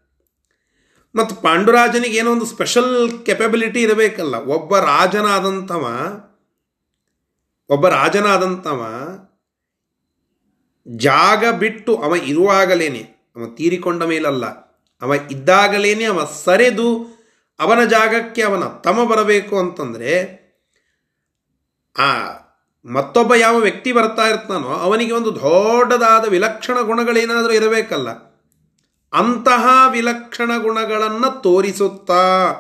ಮತ್ತು 1.16 1.36
ಪಾಂಡುರಾಜನಿಗೆ 1.36 2.18
ಏನೋ 2.18 2.32
ಒಂದು 2.32 2.46
ಸ್ಪೆಷಲ್ 2.46 3.26
ಕೆಪಬಿಲಿಟಿ 3.26 3.82
ಇರಬೇಕಲ್ಲ. 3.82 4.36
ಒಬ್ಬ 4.36 4.78
ರಾಜನಾದಂಥವ 4.78 5.84
ಒಬ್ಬ 7.70 7.88
ರಾಜನಾದಂಥವ 7.88 8.82
ಜಾಗ 10.88 11.44
ಬಿಟ್ಟು 11.52 11.96
ಅವ 11.96 12.16
ಇರುವಾಗಲೇನೆ, 12.16 13.32
ಅವ 13.36 13.46
ತೀರಿಕೊಂಡ 13.56 14.04
ಮೇಲಲ್ಲ, 14.04 14.46
ಅವ 15.02 15.14
ಇದ್ದಾಗಲೇನೆ 15.32 16.06
ಅವ 16.06 16.26
ಸರಿದು 16.46 16.90
ಅವನ 17.60 17.84
ಜಾಗಕ್ಕೆ 17.84 18.42
ಅವನ 18.42 18.64
ತಮ 18.64 19.04
ಬರಬೇಕು 19.04 19.60
ಅಂತಂದರೆ, 19.60 20.14
ಆ 21.96 22.10
ಮತ್ತೊಬ್ಬ 22.86 23.34
ಯಾವ 23.34 23.56
ವ್ಯಕ್ತಿ 23.58 23.92
ಬರ್ತಾ 23.92 24.28
ಇರ್ತಾನೋ 24.28 24.68
ಅವನಿಗೆ 24.68 25.12
ಒಂದು 25.12 25.36
ದೊಡ್ಡದಾದ 25.36 26.26
ವಿಲಕ್ಷಣ 26.26 26.82
ಗುಣಗಳೇನಾದರೂ 26.82 27.54
ಇರಬೇಕಲ್ಲ. 27.54 28.33
ಅಂತಹ 29.14 29.90
ವಿಲಕ್ಷಣ 29.92 30.52
ಗುಣಗಳನ್ನು 30.58 31.42
ತೋರಿಸುತ್ತಾ 31.42 32.54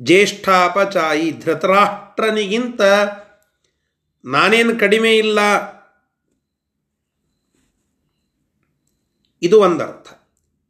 ಜ್ಯೇಷ್ಠಾಪಚಾಯಿ 0.00 1.32
ಧೃತರಾಷ್ಟ್ರನಿಗಿಂತ 1.32 2.80
ನಾನೇನು 4.24 4.80
ಕಡಿಮೆ 4.80 5.16
ಇಲ್ಲ. 5.16 5.38
ಇದು 9.42 9.60
ಒಂದರ್ಥ. 9.60 10.08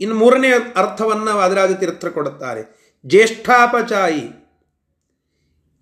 ಇನ್ನು 0.00 0.16
ಮೂರನೇ 0.16 0.48
ಅರ್ಥವನ್ನು 0.76 1.36
ವಾದರಾಜ 1.36 1.72
ತೀರ್ಥ 1.72 2.06
ಕೊಡುತ್ತಾರೆ. 2.06 2.94
ಜ್ಯೇಷ್ಠಾಪಚಾಯಿ 3.06 4.30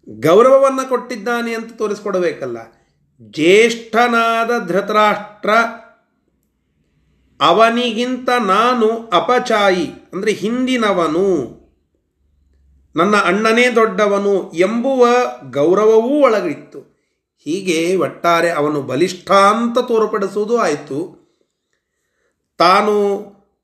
ಗೌರವವನ್ನು 0.09 0.89
ಕೊಟ್ಟಿದ್ದಾನೆ 0.89 1.55
ಅಂತ 1.55 1.77
ತೋರಿಸ್ಕೊಡಬೇಕಲ್ಲ. 1.77 2.59
ಜ್ಯೇಷ್ಠನಾದ 3.23 4.67
ಧೃತರಾಷ್ಟ್ರ 4.67 5.51
ಅವನಿಗಿಂತ 7.41 8.29
ನಾನು 8.47 8.89
ಅಪಚಾಯಿ, 9.13 9.87
ಅಂದರೆ 10.13 10.33
ಹಿಂದಿನವನು, 10.33 11.29
ನನ್ನ 12.97 13.17
ಅಣ್ಣನೇ 13.17 13.67
ದೊಡ್ಡವನು 13.71 14.35
ಎಂಬುವ 14.59 15.07
ಗೌರವವೂ 15.51 16.15
ಒಳಗಿತ್ತು. 16.21 16.81
ಹೀಗೆ 17.47 17.97
ಒಟ್ಟಾರೆ 17.97 18.51
ಅವನು 18.51 18.79
ಬಲಿಷ್ಠ 18.83 19.31
ಅಂತ 19.31 19.79
ತೋರ್ಪಡಿಸುವುದು 19.79 20.57
ಆಯಿತು. 20.59 20.99
ತಾನು 22.61 22.95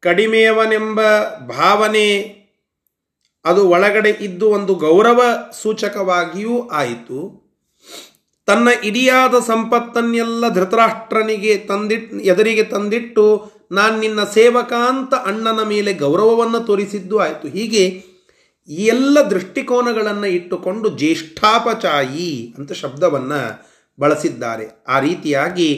ಕಡಿಮೆಯವನೆಂಬ 0.03 1.01
ಭಾವನೆ 1.49 2.09
ಅದು 3.45 3.63
ಒಳಗಡೆ 3.69 4.11
ಇದ್ದು 4.21 4.47
ಒಂದು 4.51 4.75
ಗೌರವ 4.75 5.23
ಸೂಚಕವಾಗಿಯೂ 5.63 6.57
ಆಯಿತು. 6.69 7.19
ತನ್ನ 8.49 8.69
ಇಡಿಯಾದ 8.85 9.35
ಸಂಪತ್ತನ್ನೆಲ್ಲ 9.39 10.49
ಧೃತರಾಷ್ಟ್ರನಿಗೆ 10.49 11.53
ತಂದಿಟ್, 11.59 12.15
ಎದುರಿಗೆ 12.15 12.65
ತಂದಿಟ್ಟು 12.65 13.25
ನಾನು 13.75 13.95
ನಿನ್ನ 14.01 14.21
ಸೇವಕಾಂತ 14.25 15.15
ಅಣ್ಣನ 15.15 15.61
ಮೇಲೆ 15.63 15.93
ಗೌರವವನ್ನು 15.95 16.61
ತೋರಿಸಿದ್ದು 16.61 17.19
ಆಯಿತು. 17.19 17.49
ಹೀಗೆ 17.49 17.85
ಈ 18.69 18.85
ಎಲ್ಲ 18.87 19.17
ದೃಷ್ಟಿಕೋನಗಳನ್ನು 19.31 20.27
ಇಟ್ಟುಕೊಂಡು 20.27 20.89
ಜ್ಯೇಷ್ಠಾಪಚಾಯಿ 20.99 22.55
ಅಂತ 22.59 22.73
ಶಬ್ದವನ್ನು 22.73 23.41
ಬಳಸಿದ್ದಾರೆ. 23.99 24.67
ಆ 24.89 24.99
ರೀತಿಯಾಗಿ 24.99 25.71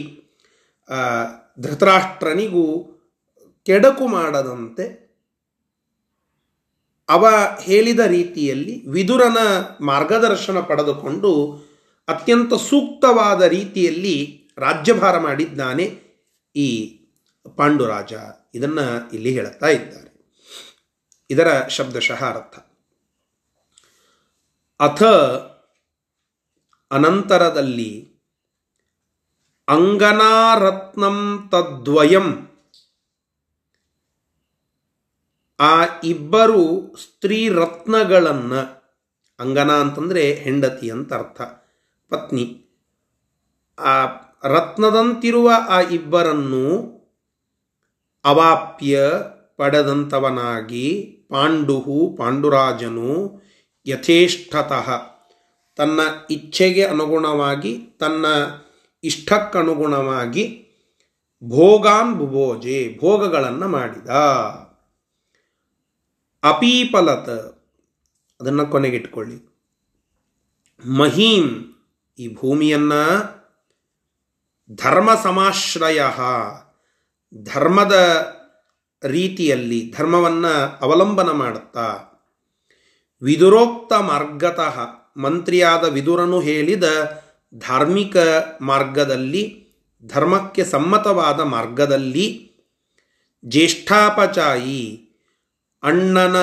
ಧೃತರಾಷ್ಟ್ರನಿಗೂ 1.60 2.66
ಕೆಡಕು 3.66 4.06
ಮಾಡದಂತೆ 4.06 4.84
ಅವ 7.08 7.26
ಹೇಳಿದ 7.60 8.02
ರೀತಿಯಲ್ಲಿ 8.06 8.74
ವಿದುರನ 8.88 9.38
ಮಾರ್ಗದರ್ಶನ 9.80 10.60
ಪಡೆದುಕೊಂಡು 10.60 11.30
ಅತ್ಯಂತ 12.08 12.54
ಸೂಕ್ತವಾದ 12.70 13.42
ರೀತಿಯಲ್ಲಿ 13.42 14.16
ರಾಜ್ಯಭಾರ 14.58 15.18
ಮಾಡಿದ್ದಾನೆ 15.18 15.84
ಈ 16.56 16.68
ಪಾಂಡುರಾಜ 17.48 18.12
ಇದನ್ನು 18.54 19.10
ಇಲ್ಲಿ 19.12 19.32
ಹೇಳುತ್ತಾ 19.32 19.66
ಇದ್ದಾರೆ. 19.66 20.06
ಇದರ 21.30 21.66
ಶಬ್ದಶಃ 21.66 22.24
ಅರ್ಥ 22.24 22.58
ಅಥ 24.80 25.02
ಅನಂತರದಲ್ಲಿ 26.90 28.16
ಅಂಗನಾರತ್ನಂ 29.68 31.48
ತದ್ವಯಂ. 31.50 32.48
ಆ 35.60 35.84
ಇಬ್ಬರು 36.04 36.94
ಸ್ತ್ರೀ 36.96 37.48
ರತ್ನಗಳನ್ನು, 37.48 38.92
ಅಂಗನ 39.38 39.70
ಅಂತಂದರೆ 39.70 40.34
ಹೆಂಡತಿ 40.34 40.90
ಅಂತ 40.90 41.12
ಅರ್ಥ. 41.12 41.40
ಪತ್ನಿ. 42.08 42.62
ಆ 43.78 44.04
ರತ್ನದಂತಿರುವ 44.44 45.52
ಆ 45.68 45.80
ಇಬ್ಬರನ್ನು 45.80 46.95
ಅವಾಪ್ಯ 48.26 49.00
ಪಡೆದಂಥವನಾಗಿ 49.56 51.02
ಪಾಂಡುಹು 51.30 52.14
ಪಾಂಡುರಾಜನು 52.18 53.42
ಯಥೇಷ್ಟತಃ 53.86 54.90
ತನ್ನ 55.76 56.00
ಇಚ್ಛೆಗೆ 56.30 56.84
ಅನುಗುಣವಾಗಿ 56.84 57.78
ತನ್ನ 57.78 58.26
ಇಷ್ಟಕ್ಕನುಗುಣವಾಗಿ 59.04 60.62
ಭೋಗಾನ್ 61.44 62.14
ಭುಭೋಜೆ 62.14 62.98
ಭೋಗಗಳನ್ನು 63.00 63.68
ಮಾಡಿದ. 63.68 64.08
ಅಪೀಪಲತ, 66.42 67.28
ಅದನ್ನು 68.40 68.66
ಕೊನೆಗಿಟ್ಕೊಳ್ಳಿ. 68.66 69.56
ಮಹೀಂ, 70.98 71.74
ಈ 72.18 72.34
ಭೂಮಿಯನ್ನು 72.34 73.02
ಧರ್ಮ 74.74 75.14
ಸಮಾಶ್ರಯ 75.14 76.00
ಧರ್ಮದ 77.34 77.92
ರೀತಿಯಲ್ಲಿ 79.04 79.94
ಧರ್ಮವನ್ನು 79.98 80.78
ಅವಲಂಬನ 80.80 81.30
ಮಾಡುತ್ತಾ? 81.30 82.12
ವಿದುರೋಕ್ತ 83.22 83.92
ಮಾರ್ಗತಃ 83.92 84.80
ಮಂತ್ರಿಯಾದ 85.16 85.84
ವಿದುರನು 85.84 86.40
ಹೇಳಿದ 86.40 86.84
ಧಾರ್ಮಿಕ 87.54 88.16
ಮಾರ್ಗದಲ್ಲಿ, 88.60 89.66
ಧರ್ಮಕ್ಕೆ 90.04 90.64
ಸಮ್ಮತವಾದ 90.64 91.40
ಮಾರ್ಗದಲ್ಲಿ 91.40 92.52
ಜ್ಯೇಷ್ಠಾಪಚಾಯಿ 93.44 95.08
ಅಣ್ಣನ 95.82 96.36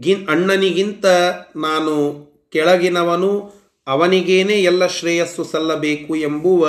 ಗಿ, 0.00 0.14
ಅಣ್ಣನಿಗಿಂತ 0.14 1.06
ನಾನು 1.56 2.26
ಕೆಳಗಿನವನು, 2.52 3.52
ಅವನಿಗೇನೆ 3.86 4.52
ಎಲ್ಲ 4.52 4.86
ಶ್ರೇಯಸ್ಸು 4.86 5.44
ಸಲ್ಲಬೇಕು 5.44 6.16
ಎಂಬುವ 6.16 6.68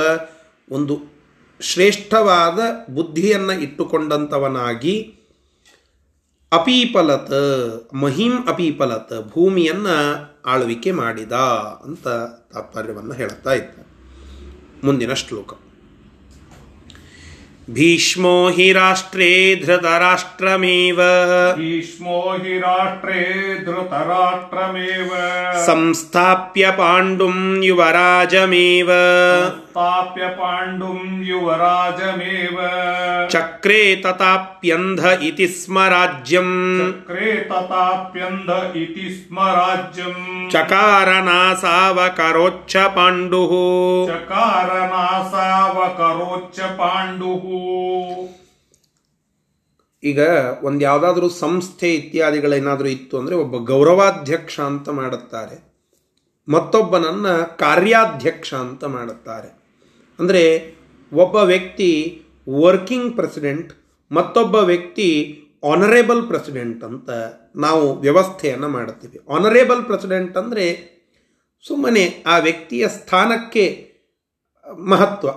ಒಂದು 0.72 1.17
ಶ್ರೇಷ್ಠವಾದ 1.62 2.92
ಬುದ್ಧಿಯನ್ನು 2.94 3.54
ಇಟ್ಟುಕೊಂಡಂಥವನಾಗಿ 3.54 5.14
ಅಪೀಪಲತ 6.52 7.32
ಮಹಿಂ 7.94 8.48
ಅಪೀಪಲತ 8.48 9.14
ಭೂಮಿಯನ್ನು 9.34 10.38
ಆಳ್ವಿಕೆ 10.46 10.92
ಮಾಡಿದ 10.92 11.32
ಅಂತ 11.86 12.08
ತಾತ್ಪರ್ಯವನ್ನು 12.54 13.14
ಹೇಳುತ್ತಾ 13.14 13.54
ಇದ್ದ. 13.54 13.80
ಮುಂದಿನ 14.84 15.14
ಶ್ಲೋಕ. 15.14 15.54
ಭೀಷ್ಮೋ 17.74 18.50
ಹಿ 18.50 18.72
ರಾಷ್ಟ್ರೇ 18.72 19.56
ಧೃತರಾಷ್ಟ್ರಮೇವ. 19.66 21.00
ಭೀಷ್ಮೋ 21.56 22.22
ಹಿ 22.22 22.60
ರಾಷ್ಟ್ರೇ 22.60 23.44
ಧೃತರಾಷ್ಟ್ರಮೇವ. 23.66 25.14
ಸಂಸ್ಥಾಪ್ಯ 25.66 26.72
ಪಾಂಡುಂ 26.78 27.64
ಯುವರಾಜಮೇವ. 27.64 28.92
ಸಂಸ್ಥಾಪ್ಯ 29.78 30.28
ಪಾಂಡುಂ 30.38 31.02
ಯುವರಾಜಮೇವ. 31.24 32.60
ಚಕ್ರೇ 33.34 33.82
ತತಾಪ್ಯಂಧ 34.04 35.02
ಇತಿ 35.28 35.48
ಸ್ಮ 35.58 35.84
ರಾಜ್ಯಂ 35.94 36.50
ಚಕ್ರೇ 36.80 37.28
ತತಾಪ್ಯಂಧ 37.50 38.50
ಇತಿ 38.82 39.06
ಸ್ಮ 39.18 39.38
ರಾಜ್ಯಂ 39.58 40.16
ಚಕಾರನಾಸಾವಕರೋಚ್ಚ 40.54 42.76
ಪಾಂಡು 42.96 43.42
ಚಕಾರನಾಸಾವಕರೋಚ್ಚ 44.08 46.60
ಪಾಂಡುಹು. 46.82 47.62
ಈಗ 50.04 50.20
ಒಂದು 50.64 50.82
ಯಾವುದಾದ್ರೂ 50.88 51.30
ಸಂಸ್ಥೆ 51.44 51.92
ಇತ್ಯಾದಿಗಳೇನಾದರೂ 52.00 52.92
ಇತ್ತು 52.98 53.14
ಅಂದರೆ 53.20 53.38
ಒಬ್ಬ 53.46 53.64
ಗೌರವಾಧ್ಯಕ್ಷ 53.72 54.58
ಅಂತ 54.72 54.88
ಮಾಡುತ್ತಾರೆ. 55.02 55.58
ಮತ್ತೊಬ್ಬನನ್ನು 56.48 57.34
ಕಾರ್ಯಾಧ್ಯಕ್ಷ 57.58 58.52
ಅಂತ 58.66 58.84
ಮಾಡುತ್ತಾರೆ. 58.98 59.50
ಅಂದರೆ 60.20 60.76
ಒಬ್ಬ 61.14 61.36
ವ್ಯಕ್ತಿ 61.36 62.22
ವರ್ಕಿಂಗ್ 62.50 63.16
ಪ್ರೆಸಿಡೆಂಟ್ 63.16 63.74
ಮತ್ತೊಬ್ಬ 64.12 64.56
ವ್ಯಕ್ತಿ 64.56 65.40
ಆನರೇಬಲ್ 65.72 66.28
ಪ್ರೆಸಿಡೆಂಟ್ 66.28 66.84
ಅಂತ 66.84 67.10
ನಾವು 67.56 68.00
ವ್ಯವಸ್ಥೆಯನ್ನು 68.00 68.70
ಮಾಡ್ತೀವಿ. 68.70 69.20
ಆನರೇಬಲ್ 69.34 69.86
ಪ್ರೆಸಿಡೆಂಟ್ 69.86 70.38
ಅಂದರೆ 70.38 70.98
ಸುಮ್ಮನೆ 71.68 72.24
ಆ 72.28 72.38
ವ್ಯಕ್ತಿಯ 72.38 72.88
ಸ್ಥಾನಕ್ಕೆ 72.88 73.94
ಮಹತ್ವ. 74.80 75.28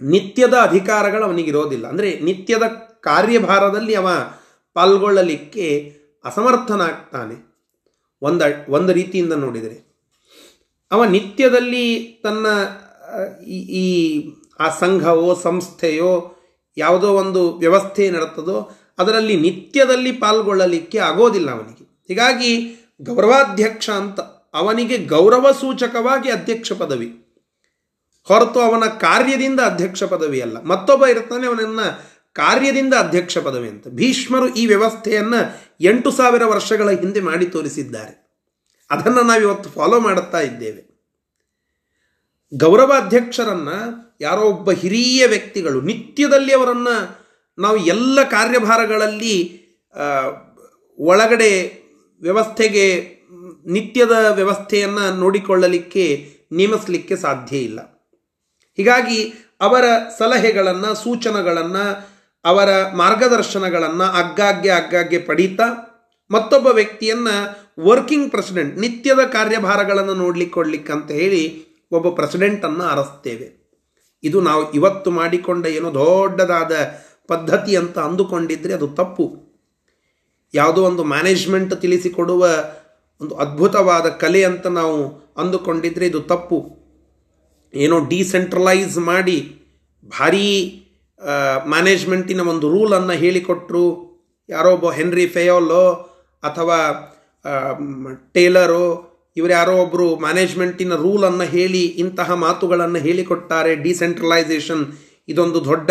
ನಿತ್ಯದ 0.00 0.54
ಅಧಿಕಾರಗಳು 0.54 1.24
ಅವನಿಗಿರೋದಿಲ್ಲ. 1.24 1.86
ಅಂದರೆ 1.86 2.20
ನಿತ್ಯದ 2.20 2.62
ಕಾರ್ಯಭಾರದಲ್ಲಿ 3.00 3.94
ಅವ 3.94 4.08
ಪಾಲ್ಗೊಳ್ಳಲಿಕ್ಕೆ 4.74 5.96
ಅಸಮರ್ಥನಾಗ್ತಾನೆ. 6.24 7.34
ಒಂದ, 8.22 8.42
ಒಂದು 8.68 8.92
ರೀತಿಯಿಂದ 8.92 9.32
ನೋಡಿದರೆ. 9.32 9.86
ಅವ 10.90 11.04
ನಿತ್ಯದಲ್ಲಿ 11.04 12.02
ತನ್ನ 12.22 12.46
ಈ 13.46 14.32
ಆ 14.60 14.78
ಸಂಘವೋ, 14.78 15.34
ಸಂಸ್ಥೆಯೋ 15.34 16.36
ಯಾವುದೋ 16.76 17.08
ಒಂದು 17.12 17.58
ವ್ಯವಸ್ಥೆ 17.58 18.10
ನಡೆತದೋ 18.10 18.70
ಅದರಲ್ಲಿ 18.98 19.36
ನಿತ್ಯದಲ್ಲಿ 19.36 20.12
ಪಾಲ್ಗೊಳ್ಳಲಿಕ್ಕೆ 20.12 20.98
ಆಗೋದಿಲ್ಲ 20.98 21.50
ಅವನಿಗೆ. 21.50 22.04
ಹೀಗಾಗಿ 22.08 22.80
ಗೌರವಾಧ್ಯಕ್ಷ 23.02 23.90
ಅಂತ 23.90 24.20
ಅವನಿಗೆ 24.54 24.98
ಗೌರವ 24.98 25.52
ಸೂಚಕವಾಗಿ 25.60 26.30
ಅಧ್ಯಕ್ಷ 26.30 26.72
ಪದವಿ. 26.72 27.22
ಹೊರತು 28.22 28.60
ಅವನ 28.60 28.86
ಕಾರ್ಯದಿಂದ 28.86 29.60
ಅಧ್ಯಕ್ಷ 29.60 30.04
ಪದವಿ 30.04 30.40
ಅಲ್ಲ. 30.40 30.62
ಮತ್ತೊಬ್ಬ 30.62 31.06
ಇರ್ತಾನೆ 31.06 31.46
ಅವನನ್ನ 31.46 31.80
ಕಾರ್ಯದಿಂದ 32.32 32.94
ಅಧ್ಯಕ್ಷ 32.94 33.38
ಪದವಿ 33.38 33.68
ಅಂತ. 33.68 33.88
ಭೀಷ್ಮರು 33.88 34.54
ಈ 34.54 34.66
ವ್ಯವಸ್ಥೆಯನ್ನು 34.66 35.60
ಎಂಟು 35.80 36.10
ಸಾವಿರ 36.10 36.44
ವರ್ಷಗಳ 36.44 36.90
ಹಿಂದೆ 36.90 37.20
ಮಾಡಿ 37.20 37.46
ತೋರಿಸಿದ್ದಾರೆ. 37.46 38.26
ಅದನ್ನು 38.90 39.22
ನಾವಿವತ್ತು 39.22 39.70
ಫಾಲೋ 39.70 40.00
ಮಾಡುತ್ತಾ 40.00 40.40
ಇದ್ದೇವೆ. 40.40 40.85
ಗೌರವಾಧ್ಯಕ್ಷರನ್ನ 42.52 43.68
ಯಾರೋ 44.20 44.40
ಒಬ್ಬ 44.40 44.70
ಹಿರಿಯ 44.70 45.26
ವ್ಯಕ್ತಿಗಳು, 45.26 45.80
ನಿತ್ಯದಲ್ಲಿ 45.80 46.52
ಅವರನ್ನು 46.52 47.26
ನಾವು 47.58 47.76
ಎಲ್ಲ 47.76 48.22
ಕಾರ್ಯಭಾರಗಳಲ್ಲಿ 48.22 49.36
ಒಳಗಡೆ 50.98 51.52
ವ್ಯವಸ್ಥೆಗೆ, 52.22 52.86
ನಿತ್ಯದ 53.66 54.10
ವ್ಯವಸ್ಥೆಯನ್ನು 54.10 55.16
ನೋಡಿಕೊಳ್ಳಲಿಕ್ಕೆ 55.18 56.26
ನೇಮಿಸಲಿಕ್ಕೆ 56.52 57.16
ಸಾಧ್ಯ 57.16 57.56
ಇಲ್ಲ. 57.58 57.80
ಹೀಗಾಗಿ 58.76 59.32
ಅವರ 59.60 59.84
ಸಲಹೆಗಳನ್ನು, 60.18 60.94
ಸೂಚನೆಗಳನ್ನು, 60.94 61.84
ಅವರ 62.44 62.68
ಮಾರ್ಗದರ್ಶನಗಳನ್ನು 62.92 64.04
ಆಗಾಗ್ಗೆ 64.04 64.68
ಆಗಾಗ್ಗೆ 64.68 65.18
ಪಡೀತಾ, 65.18 65.64
ಮತ್ತೊಬ್ಬ 66.30 66.66
ವ್ಯಕ್ತಿಯನ್ನು 66.66 67.34
ವರ್ಕಿಂಗ್ 67.82 68.30
ಪ್ರೆಸಿಡೆಂಟ್ 68.30 68.78
ನಿತ್ಯದ 68.78 69.20
ಕಾರ್ಯಭಾರಗಳನ್ನು 69.20 70.14
ನೋಡ್ಲಿಕ್ಕೆ 70.14 70.92
ಅಂತ 70.92 71.10
ಹೇಳಿ 71.10 71.75
ಒಬ್ಬ 71.92 72.08
ಪ್ರೆಸಿಡೆಂಟನ್ನು 72.14 72.84
ಅರಸ್ತೇವೆ. 72.84 73.48
ಇದು 74.22 74.40
ನಾವು 74.40 74.62
ಇವತ್ತು 74.72 75.10
ಮಾಡಿಕೊಂಡ 75.10 75.66
ಏನೋ 75.66 75.94
ದೊಡ್ಡದಾದ 75.94 76.72
ಪದ್ಧತಿ 77.26 77.76
ಅಂತ 77.76 77.98
ಅಂದುಕೊಂಡಿದ್ದರೆ 77.98 78.72
ಅದು 78.72 78.88
ತಪ್ಪು. 78.88 79.24
ಯಾವುದೋ 80.54 80.82
ಒಂದು 80.82 81.04
ಮ್ಯಾನೇಜ್ಮೆಂಟ್ 81.04 81.74
ತಿಳಿಸಿಕೊಡುವ 81.80 82.48
ಒಂದು 83.20 83.34
ಅದ್ಭುತವಾದ 83.34 84.06
ಕಲೆ 84.08 84.44
ಅಂತ 84.44 84.66
ನಾವು 84.66 84.98
ಅಂದುಕೊಂಡಿದ್ರೆ 85.36 86.06
ಇದು 86.06 86.20
ತಪ್ಪು. 86.22 86.58
ಏನೋ 87.74 87.96
ಡಿಸೆಂಟ್ರಲೈಸ್ 88.04 88.98
ಮಾಡಿ 88.98 89.38
ಭಾರೀ 90.08 90.46
ಮ್ಯಾನೇಜ್ಮೆಂಟಿನ 91.66 92.40
ಒಂದು 92.40 92.66
ರೂಲನ್ನು 92.70 93.12
ಹೇಳಿಕೊಟ್ರು. 93.12 93.86
ಯಾರೋ 94.48 94.70
ಒಬ್ಬ 94.72 94.90
ಹೆನ್ರಿ 94.90 95.26
ಫೆಯೋಲೋ 95.26 95.84
ಅಥವಾ 96.42 96.78
ಟೇಲರೋ 98.32 98.86
ಇವರು 99.36 99.52
ಯಾರೋ 99.58 99.72
ಒಬ್ಬರು 99.84 100.06
ಮ್ಯಾನೇಜ್ಮೆಂಟಿನ 100.24 100.94
ರೂಲನ್ನು 101.04 101.46
ಹೇಳಿ, 101.54 101.82
ಇಂತಹ 102.02 102.28
ಮಾತುಗಳನ್ನು 102.46 103.00
ಹೇಳಿಕೊಟ್ಟಾರೆ 103.06 103.72
ಡಿಸೆಂಟ್ರಲೈಸೇಷನ್ 103.86 104.84
ಇದೊಂದು 105.32 105.60
ದೊಡ್ಡ 105.68 105.90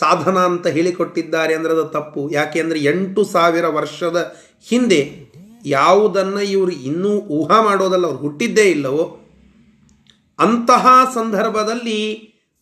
ಸಾಧನ 0.00 0.36
ಅಂತ 0.50 0.66
ಹೇಳಿಕೊಟ್ಟಿದ್ದಾರೆ 0.76 1.52
ಅಂದರೆ 1.58 1.72
ಅದು 1.76 1.84
ತಪ್ಪು. 1.96 2.22
ಯಾಕೆ 2.38 2.58
ಅಂದರೆ 2.64 2.80
ಎಂಟು 2.92 3.22
ಸಾವಿರ 3.34 3.66
ವರ್ಷದ 3.78 4.18
ಹಿಂದೆ 4.66 5.00
ಯಾವುದನ್ನು 5.74 6.42
ಇವರು 6.54 6.74
ಇನ್ನೂ 6.90 7.12
ಊಹಾ 7.38 7.58
ಮಾಡೋದಲ್ಲ, 7.68 8.06
ಅವ್ರು 8.10 8.20
ಹುಟ್ಟಿದ್ದೇ 8.24 8.66
ಇಲ್ಲವೋ, 8.74 9.04
ಅಂತಹ 10.38 10.86
ಸಂದರ್ಭದಲ್ಲಿ 11.18 12.00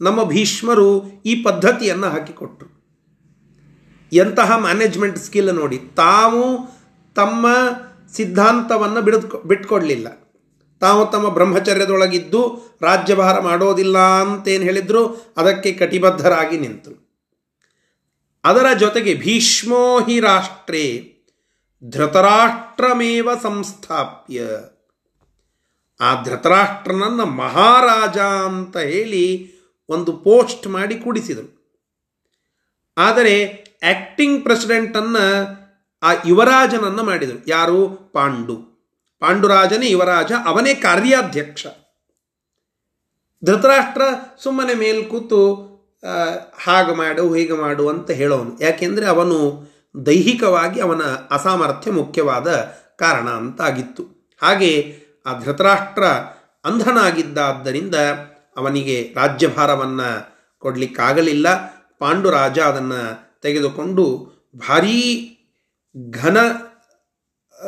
ನಮ್ಮ 0.01 0.20
ಭೀಷ್ಮರು 0.33 0.88
ಈ 1.31 1.35
ಪದ್ಧತಿಯನ್ನು 1.47 2.09
ಹಾಕಿಕೊಟ್ರು. 2.14 2.68
ಎಂತಹ 4.12 4.51
ಮ್ಯಾನೇಜ್ಮೆಂಟ್ 4.66 5.18
ಸ್ಕಿಲ್ 5.27 5.53
ನೋಡಿ, 5.62 5.79
ತಾವು 6.03 6.42
ತಮ್ಮ 7.16 7.47
ಸಿದ್ಧಾಂತವನ್ನು 8.16 9.01
ಬಿಡಿದು 9.07 9.38
ಬಿಟ್ಕೊಡ್ಲಿಲ್ಲ. 9.51 10.09
ತಾವು 10.80 11.10
ತಮ್ಮ 11.10 11.28
ಬ್ರಹ್ಮಚರ್ಯದೊಳಗಿದ್ದು 11.28 12.62
ರಾಜ್ಯಭಾರ 12.82 13.40
ಮಾಡೋದಿಲ್ಲ 13.40 13.98
ಅಂತೇನು 13.98 14.64
ಹೇಳಿದ್ರು, 14.64 15.34
ಅದಕ್ಕೆ 15.37 15.72
ಕಟಿಬದ್ಧರಾಗಿ 15.72 16.58
ನಿಂತರು 16.58 17.04
ಅದರ 18.44 18.66
ಜೊತೆಗೆ 18.78 19.14
ಭೀಷ್ಮೋ 19.14 20.00
ಹಿ 20.00 20.20
ರಾಷ್ಟ್ರೇ 20.20 21.10
ಧೃತರಾಷ್ಟ್ರಮೇವ 21.84 23.28
ಸಂಸ್ಥಾಪ್ಯ. 23.42 24.42
ಆ 26.00 26.22
ಧೃತರಾಷ್ಟ್ರನನ್ನ 26.22 27.22
ಮಹಾರಾಜ 27.22 28.18
ಅಂತ 28.18 28.76
ಹೇಳಿ 28.76 29.54
ಒಂದು 29.88 30.12
ಪೋಸ್ಟ್ 30.12 30.66
ಮಾಡಿ 30.66 30.94
ಕೂಡಿಸಿದರು. 30.94 31.64
ಆದರೆ 32.98 33.64
ಆ್ಯಕ್ಟಿಂಗ್ 33.82 34.42
ಪ್ರೆಸಿಡೆಂಟನ್ನು 34.42 35.64
ಆ 36.02 36.12
ಯುವರಾಜನನ್ನು 36.26 37.04
ಮಾಡಿದರು. 37.04 37.44
ಯಾರು? 37.48 37.88
ಪಾಂಡು. 37.88 38.73
ಪಾಂಡುರಾಜನೇ 39.24 39.90
ಯುವರಾಜ, 39.90 40.32
ಅವನೇ 40.46 40.74
ಕಾರ್ಯಾಧ್ಯಕ್ಷ. 40.74 41.66
ಧೃತರಾಷ್ಟ್ರ 43.44 44.02
ಸುಮ್ಮನೆ 44.42 44.74
ಮೇಲ್ 44.74 45.10
ಕೂತು 45.10 45.40
ಹಾಗೆ 46.64 46.94
ಮಾಡು, 46.94 47.34
ಹೀಗೆ 47.34 47.52
ಮಾಡು 47.52 47.88
ಅಂತ 47.88 48.10
ಹೇಳೋನು. 48.10 48.52
ಯಾಕೆಂದರೆ 48.60 49.06
ಅವನು 49.06 49.37
ದೈಹಿಕವಾಗಿ 50.06 50.80
ಅವನ 50.80 51.02
ಅಸಾಮರ್ಥ್ಯ 51.30 51.90
ಮುಖ್ಯವಾದ 51.90 52.48
ಕಾರಣ 52.96 53.28
ಅಂತಾಗಿತ್ತು. 53.30 54.02
ಹಾಗೆ 54.42 54.70
ಆ 55.26 55.38
ಧೃತರಾಷ್ಟ್ರ 55.38 56.04
ಅಂಧನಾಗಿದ್ದಾದ್ದರಿಂದ 56.64 57.94
ಅವನಿಗೆ 58.56 59.14
ರಾಜ್ಯಭಾರವನ್ನು 59.16 60.10
ಕೊಡಲಿಕ್ಕಾಗಲಿಲ್ಲ. 60.58 61.46
ಪಾಂಡುರಾಜ 61.98 62.58
ಅದನ್ನು 62.58 63.00
ತೆಗೆದುಕೊಂಡು 63.42 64.04
ಭಾರೀ 64.68 65.00
ಘನ 66.10 66.38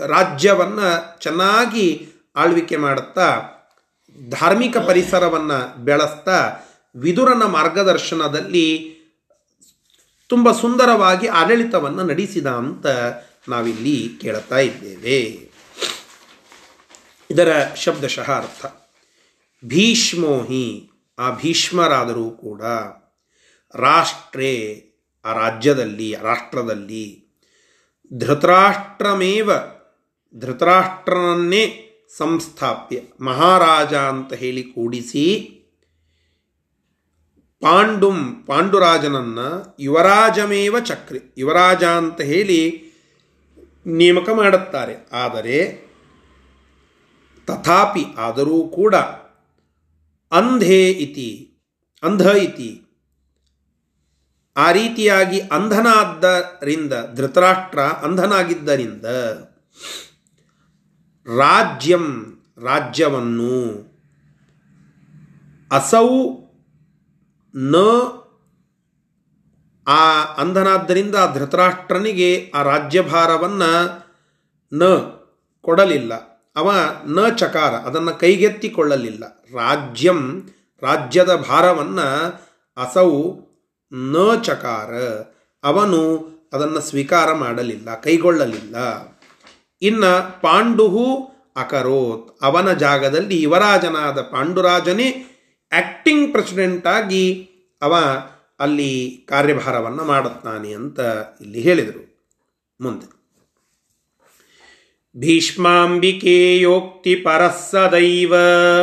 ರಾಜ್ಯವನ್ನು 0.05 1.21
ಚೆನ್ನಾಗಿ 1.21 2.09
ಆಳ್ವಿಕೆ 2.37 2.77
ಮಾಡುತ್ತಾ, 2.77 3.43
ಧಾರ್ಮಿಕ 4.31 4.77
ಪರಿಸರವನ್ನು 4.77 5.85
ಬೆಳೆಸ್ತಾ, 5.85 6.57
ವಿದುರನ 6.97 7.43
ಮಾರ್ಗದರ್ಶನದಲ್ಲಿ 7.43 8.97
ತುಂಬ 10.29 10.53
ಸುಂದರವಾಗಿ 10.53 11.27
ಆಡಳಿತವನ್ನು 11.27 12.03
ನಡೆಸಿದ 12.03 12.47
ಅಂತ 12.47 12.87
ನಾವಿಲ್ಲಿ 13.49 14.09
ಕೇಳ್ತಾ 14.21 14.59
ಇದ್ದೇವೆ. 14.59 15.51
ಇದರ 17.31 17.67
ಶಬ್ದಶಃ 17.75 18.33
ಅರ್ಥ. 18.37 18.67
ಭೀಷ್ಮೋಹಿ 19.65 20.91
ಆ 21.19 21.31
ಭೀಷ್ಮರಾದರೂ 21.31 22.31
ಕೂಡ 22.31 22.63
ರಾಷ್ಟ್ರೇ, 23.75 24.83
ಆ 25.25 25.33
ರಾಜ್ಯದಲ್ಲಿ 25.33 26.17
ರಾಷ್ಟ್ರದಲ್ಲಿ 26.23 27.27
ಧೃತರಾಷ್ಟ್ರಮೇವ 28.13 29.51
ಧೃತರಾಷ್ಟ್ರನನ್ನೇ 30.35 31.83
ಸಂಸ್ಥಾಪ್ಯ, 32.17 33.01
ಮಹಾರಾಜ 33.21 33.95
ಅಂತ 33.95 34.33
ಹೇಳಿ 34.33 34.62
ಕೂಡಿಸಿ, 34.62 35.53
ಪಾಂಡುಂ, 37.61 38.45
ಪಾಂಡುರಾಜನನ್ನ 38.47 39.39
ಯುವರಾಜಮೇವ 39.81 40.81
ಚಕ್ರಿ, 40.81 41.35
ಯುವರಾಜ 41.39 41.85
ಅಂತ 41.85 42.21
ಹೇಳಿ 42.21 42.87
ನೇಮಕ 43.87 44.29
ಮಾಡುತ್ತಾರೆ. 44.31 45.09
ಆದರೆ, 45.12 45.87
ತಥಾಪಿ 47.47 48.05
ಆದರೂ 48.19 48.69
ಕೂಡ 48.69 48.95
ಅಂಧೇ 50.33 50.91
ಇತಿ, 50.91 51.59
ಅಂಧ 52.03 52.21
ಇತಿ. 52.21 52.83
ಆ 54.57 54.73
ರೀತಿಯಾಗಿ 54.73 55.41
ಅಂಧನಾದ್ದರಿಂದ, 55.41 56.93
ಧೃತರಾಷ್ಟ್ರ 57.15 57.81
ಅಂಧನಾಗಿದ್ದರಿಂದ 57.81 59.07
ರಾಜ್ಯಂ, 61.27 62.37
ರಾಜ್ಯವನ್ನು. 62.62 63.87
ಅಸೌ 65.73 66.09
ನ 67.55 67.77
ಆ 69.87 70.25
ಅಂಧನಾದ್ದರಿಂದ 70.35 71.15
ಧೃತರಾಷ್ಟ್ರನಿಗೆ 71.35 72.53
ಆ 72.55 72.62
ರಾಜ್ಯಭಾರವನ್ನು 72.62 73.73
ನ 74.73 74.83
ಕೊಡಲಿಲ್ಲ. 75.61 76.15
ಅವ 76.57 76.73
ನ 77.07 77.29
ಚಕಾರ, 77.29 77.75
ಅದನ್ನು 77.75 78.15
ಕೈಗೆತ್ತಿಕೊಳ್ಳಲಿಲ್ಲ. 78.15 79.25
ರಾಜ್ಯಂ, 79.55 80.51
ರಾಜ್ಯದ 80.83 81.35
ಭಾರವನ್ನು 81.35 82.09
ಅಸೌ 82.77 83.35
ನ 83.93 84.17
ಚಕಾರ. 84.43 84.95
ಅವನು 85.65 86.01
ಅದನ್ನು 86.53 86.81
ಸ್ವೀಕಾರ 86.81 87.33
ಮಾಡಲಿಲ್ಲ, 87.33 88.01
ಕೈಗೊಳ್ಳಲಿಲ್ಲ. 88.01 88.77
ಇನ್ನು 89.83 90.41
ಪಾಂಡುಹು 90.41 91.31
ಅಕರೋತ್. 91.57 92.43
ಅವನ 92.43 92.73
ಜಾಗದಲ್ಲಿ 92.73 93.43
ಯುವರಾಜನಾದ 93.43 94.21
ಪಾಂಡುರಾಜನೇ 94.21 95.27
ಆ್ಯಕ್ಟಿಂಗ್ 95.73 96.33
ಪ್ರೆಸಿಡೆಂಟ್ 96.33 96.87
ಆಗಿ 96.87 97.49
ಅವ 97.83 97.97
ಅಲ್ಲಿ 98.61 99.27
ಕಾರ್ಯಭಾರವನ್ನು 99.29 100.05
ಮಾಡುತ್ತಾನೆ 100.05 100.73
ಅಂತ 100.73 101.01
ಇಲ್ಲಿ 101.41 101.61
ಹೇಳಿದರು. 101.61 102.33
ಮುಂದೆ. 102.81 103.16
भीष्माम्बिकेयोक्तिपरः 105.21 107.53
सदैव 107.59 108.33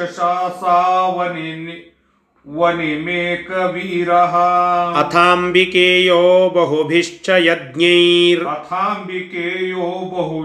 वनिमेकवीरः 2.47 4.37
अथाम्बिकेयो 5.01 6.23
बहुभिश्च 6.55 7.29
यज्ञैर् 7.49 8.47
अथाम्बिकेयो 8.57 9.89
बहु 10.13 10.41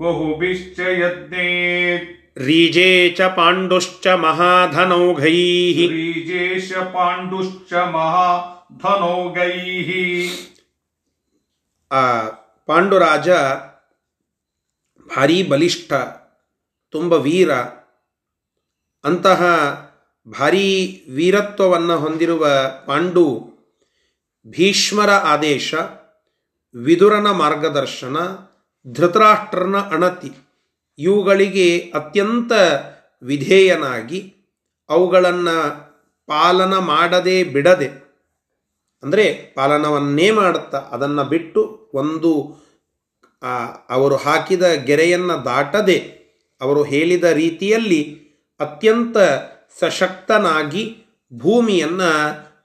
बहुभिश्च 0.00 0.80
यज्ञे 0.80 1.46
ರೀಜೇ 2.37 2.89
ಚ 3.17 3.27
ಪಾಂಡುಶ್ಚ 3.35 4.05
ಮಹಾಧನೌಘೈ 4.23 5.37
श्रीजेश 5.81 6.67
पाण्डुश्च 6.93 7.71
महाधनौगैः 7.95 9.89
ಆ 11.91 12.03
ಪಾಂಡುರಾಜ 12.69 13.29
ಭಾರೀ 15.09 15.37
ಬಲಿಷ್ಠ 15.43 15.91
ತುಂಬ 16.93 17.13
ವೀರ 17.25 17.51
ಅಂತಹ 19.03 19.41
ಭಾರೀ 20.27 20.67
ವೀರತ್ವವನ್ನು 21.09 21.95
ಹೊಂದಿರುವ 21.97 22.43
ಪಾಂಡು 22.87 23.25
ಭೀಷ್ಮರ 24.45 25.11
ಆದೇಶ 25.33 25.67
ವಿದುರನ 26.75 27.27
ಮಾರ್ಗದರ್ಶನ 27.37 28.17
ಧೃತರಾಷ್ಟ್ರನ 28.85 29.77
ಅಣತಿ 29.89 30.31
ಇವುಗಳಿಗೆ 30.98 31.68
ಅತ್ಯಂತ 31.94 32.52
ವಿಧೇಯನಾಗಿ 33.22 34.20
ಅವುಗಳನ್ನು 34.88 35.56
ಪಾಲನ 36.28 36.74
ಮಾಡದೆ 36.92 37.36
ಬಿಡದೆ, 37.54 37.88
ಅಂದರೆ 39.02 39.24
ಪಾಲನವನ್ನೇ 39.56 40.28
ಮಾಡುತ್ತಾ, 40.30 40.78
ಅದನ್ನು 40.92 41.24
ಬಿಟ್ಟು 41.24 41.62
ಒಂದು 41.94 42.32
ಅವರು 43.88 44.16
ಹಾಕಿದ 44.16 44.64
ಗೆರೆಯನ್ನು 44.88 45.36
ದಾಟದೆ, 45.44 45.98
ಅವರು 46.60 46.82
ಹೇಳಿದ 46.82 47.26
ರೀತಿಯಲ್ಲಿ 47.42 48.00
ಅತ್ಯಂತ 48.60 49.16
ಸಶಕ್ತನಾಗಿ 49.80 50.84
ಭೂಮಿಯನ್ನು 51.32 52.10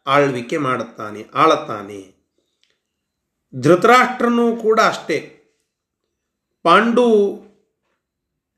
ಆಳ್ವಿಕೆ 0.08 0.58
ಮಾಡುತ್ತಾನೆ, 0.58 1.22
ಆಳುತ್ತಾನೆ. 1.36 2.00
ಧೃತರಾಷ್ಟ್ರನೂ 3.54 4.46
ಕೂಡ 4.56 4.80
ಅಷ್ಟೇ. 4.88 5.18
ಪಾಂಡು 6.66 7.08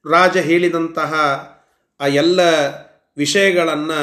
ರಾಜ 0.06 0.38
ಹೇಳಿದಂತಹ 0.38 1.14
ಆ 2.00 2.08
ಎಲ್ಲ 2.08 2.40
ವಿಷಯಗಳನ್ನು 3.18 4.00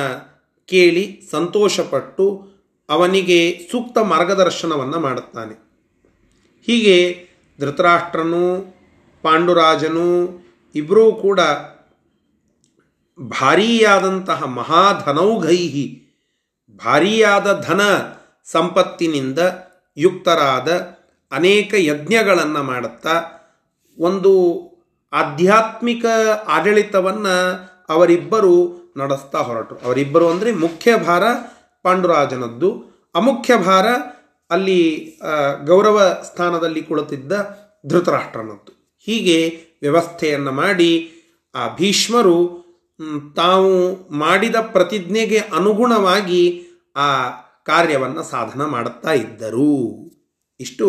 ಕೇಳಿ 0.66 1.22
ಸಂತೋಷಪಟ್ಟು 1.30 2.52
ಅವನಿಗೆ 2.88 3.68
ಸೂಕ್ತ 3.70 3.98
ಮಾರ್ಗದರ್ಶನವನ್ನು 3.98 5.00
ಮಾಡುತ್ತಾನೆ. 5.00 5.54
ಹೀಗೆ 6.66 7.28
ಧೃತರಾಷ್ಟ್ರನು 7.60 8.74
ಪಾಂಡುರಾಜನು 9.22 10.40
ಇಬ್ಬರೂ 10.74 11.12
ಕೂಡ 11.12 11.40
ಭಾರೀಯಾದಂತಹ 13.20 14.44
ಮಹಾಧನೌಘೈಹಿ, 14.44 16.02
ಭಾರೀಯಾದ 16.84 17.64
ಧನ 17.68 17.80
ಸಂಪತ್ತಿನಿಂದ 18.44 19.38
ಯುಕ್ತರಾದ 19.96 20.72
ಅನೇಕ 21.32 21.74
ಯಜ್ಞಗಳನ್ನು 21.78 22.62
ಮಾಡುತ್ತಾ 22.62 23.14
ಒಂದು 23.98 24.32
ಆಧ್ಯಾತ್ಮಿಕ 25.12 26.04
ಆಡಳಿತವನ್ನು 26.48 27.34
ಅವರಿಬ್ಬರು 27.88 28.54
ನಡೆಸ್ತಾ 28.96 29.38
ಹೊರಟರು. 29.38 29.78
ಅವರಿಬ್ಬರು 29.78 30.26
ಅಂದರೆ 30.28 30.52
ಮುಖ್ಯ 30.52 30.96
ಭಾರ 30.96 31.24
ಪಾಂಡುರಾಜನದ್ದು. 31.82 32.70
ಅಮುಖ್ಯ 33.14 33.52
ಭಾರ 33.56 33.86
ಅಲ್ಲಿ 34.50 34.80
ಗೌರವ 35.66 35.98
ಸ್ಥಾನದಲ್ಲಿ 36.24 36.82
ಕುಳಿತಿದ್ದ 36.82 37.32
ಧೃತರಾಷ್ಟ್ರನದ್ದು. 37.88 38.72
ಹೀಗೆ 39.06 39.38
ವ್ಯವಸ್ಥೆಯನ್ನು 39.82 40.52
ಮಾಡಿ 40.52 40.90
ಆ 41.54 41.62
ಭೀಷ್ಮರು 41.76 42.36
ತಾವು 43.36 43.72
ಮಾಡಿದ 44.12 44.56
ಪ್ರತಿಜ್ಞೆಗೆ 44.74 45.38
ಅನುಗುಣವಾಗಿ 45.38 46.42
ಆ 46.96 47.08
ಕಾರ್ಯವನ್ನು 47.64 48.22
ಸಾಧನ 48.22 48.62
ಮಾಡುತ್ತಾ 48.64 49.12
ಇದ್ದರು. 49.12 49.72
ಇಷ್ಟು 50.60 50.88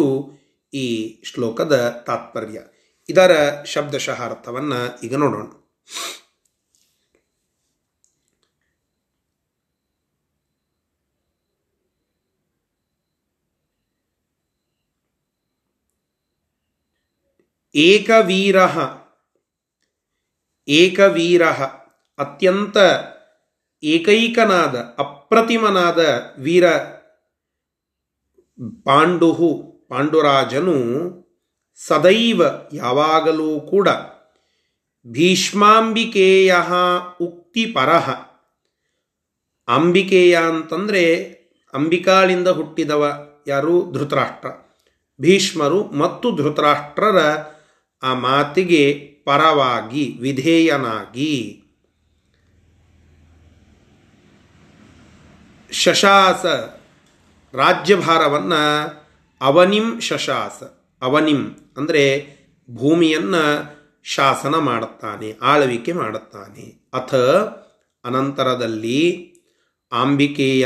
ಈ 0.73 0.85
ಶ್ಲೋಕದ 1.23 2.03
ತಾತ್ಪರ್ಯ. 2.07 2.59
ಇದರ 3.09 3.31
ಶಬ್ದಶಃ 3.65 4.19
ಅರ್ಥವನ್ನು 4.25 4.79
ಈಗ 5.05 5.15
ನೋಡೋಣ. 5.15 5.45
ಏಕವೀರ 17.75 18.57
ಏಕವೀರ 20.67 21.43
ಅತ್ಯಂತ 22.19 22.77
ಏಕೈಕನಾದ 23.83 24.75
ಅಪ್ರತಿಮನಾದ 24.97 26.01
ವೀರ 26.37 26.65
ಪಾಂಡು 28.85 29.29
ಪಾಂಡುರಾಜನು 29.89 30.77
ಸದೈವ 31.75 32.41
ಯಾವಾಗಲೂ 32.73 33.59
ಕೂಡ 33.59 33.87
ಭೀಷ್ಮಾಂಬಿಕೇಯ 35.07 36.55
ಉಕ್ತಿ 37.21 37.65
ಪರಹ 37.65 38.09
ಅಂಬಿಕೇಯ 39.67 40.37
ಅಂತಂದರೆ 40.37 41.23
ಅಂಬಿಕಾಳಿಂದ 41.73 42.47
ಹುಟ್ಟಿದವ 42.47 43.29
ಯಾರು? 43.47 43.91
ಧೃತರಾಷ್ಟ್ರ. 43.91 44.47
ಭೀಷ್ಮರು 45.21 45.83
ಮತ್ತು 45.83 46.35
ಧೃತರಾಷ್ಟ್ರರ 46.35 47.17
ಆ 48.03 48.13
ಮಾತಿಗೆ 48.13 49.13
ಪರವಾಗಿ, 49.25 50.17
ವಿಧೇಯನಾಗಿ. 50.21 51.59
ಶಶಾಸ 55.71 56.45
ರಾಜ್ಯಭಾರವನ್ನು 57.55 59.03
ಅವನಿಂ 59.41 59.99
ಶಶಾಸ. 59.99 60.82
ಅವನಿಂ 61.07 61.41
ಅಂದರೆ 61.77 62.03
ಭೂಮಿಯನ್ನು 62.69 63.43
ಶಾಸನ 64.05 64.55
ಮಾಡುತ್ತಾನೆ, 64.69 65.29
ಆಳ್ವಿಕೆ 65.41 65.93
ಮಾಡುತ್ತಾನೆ. 65.93 66.65
ಅಥ 66.93 67.13
ಅನಂತರದಲ್ಲಿ 68.05 69.01
ಅಂಬಿಕೆಯ 69.91 70.65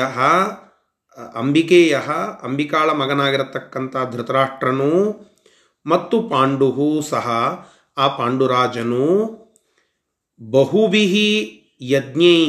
ಅಂಬಿಕೆಯ, 1.35 1.95
ಅಂಬಿಕಾಳ 2.43 2.87
ಮಗನಾಗಿರತಕ್ಕಂಥ 3.01 3.95
ಧೃತರಾಷ್ಟ್ರನು 4.11 4.91
ಮತ್ತು 5.85 6.17
ಪಾಂಡು 6.31 6.69
ಸಹ 7.09 7.27
ಆ 7.97 8.07
ಪಾಂಡುರಾಜನು 8.17 9.05
ಬಹುಬಿಹಿ 10.41 11.29
ಯಜ್ಞೈ 11.93 12.41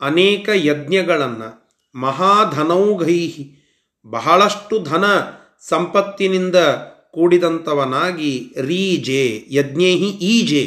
ಅನೇಕ 0.00 0.48
ಯಜ್ಞಗಳನ್ನು 0.70 1.48
ಮಹಾಧನೌಘೈ 1.94 3.22
ಬಹಳಷ್ಟು 4.06 4.76
ಧನ 4.82 5.04
ಸಂಪತ್ತಿನಿಂದ 5.68 6.58
ಕೂಡಿದಂಥವನಾಗಿ 7.10 8.54
ರೀಜೆ, 8.60 9.44
ಯಜ್ಞೇಹಿ 9.50 10.10
ಈಜೆ. 10.10 10.62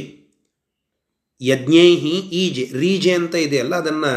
ಯಜ್ಞೇಹಿ 1.42 2.16
ಈಜೆ, 2.42 2.70
ರೀಜೆ 2.80 3.12
ಅಂತ 3.12 3.36
ಇದೆಯಲ್ಲ, 3.36 3.76
ಅದನ್ನು 3.76 4.12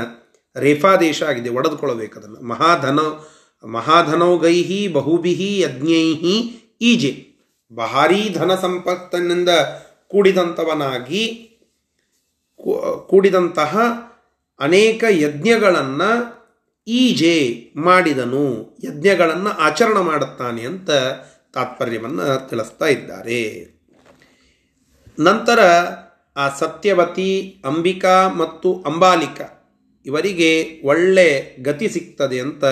ರೇಫಾದೇಶ 0.57 1.23
ಆಗಿದೆ, 1.23 1.49
ಒಡೆದುಕೊಳ್ಳಬೇಕು 1.49 2.19
ಅದನ್ನು. 2.19 2.41
ಮಹಾಧನ, 2.41 2.99
ಮಹಾಧನೌಗೈಹಿ 3.65 4.89
ಬಹುಬಿಹಿ 4.89 5.61
ಯಜ್ಞೈಹಿ 5.61 6.37
ಈಜೆ. 6.81 7.27
ಭಾರೀ 7.77 8.29
ಧನ 8.29 8.55
ಸಂಪತ್ತಿನಿಂದ 8.55 9.49
ಕೂಡಿದಂಥವನಾಗಿ 10.09 11.23
ಕೂಡಿದಂತಹ 13.07 13.79
ಅನೇಕ 14.61 15.05
ಯಜ್ಞಗಳನ್ನು 15.11 16.11
ಈಜೆ 16.89 17.37
ಮಾಡಿದನು, 17.77 18.77
ಯಜ್ಞಗಳನ್ನು 18.85 19.51
ಆಚರಣೆ 19.51 20.03
ಮಾಡುತ್ತಾನೆ 20.03 20.63
ಅಂತ 20.63 20.91
ತಾತ್ಪರ್ಯವನ್ನು 21.57 22.49
ತಿಳಿಸ್ತಾ 22.49 22.87
ಇದ್ದಾರೆ. 22.87 23.41
ನಂತರ 25.19 25.61
ಆ 26.37 26.49
ಸತ್ಯವತಿ, 26.57 27.63
ಅಂಬಿಕಾ 27.65 28.29
ಮತ್ತು 28.29 28.83
ಅಂಬಾಲಿಕ 28.87 29.41
ಇವರಿಗೆ 30.07 30.81
ಒಳ್ಳೆ 30.85 31.57
ಗತಿ 31.63 31.89
ಸಿಗ್ತದೆ 31.89 32.41
ಅಂತ 32.41 32.65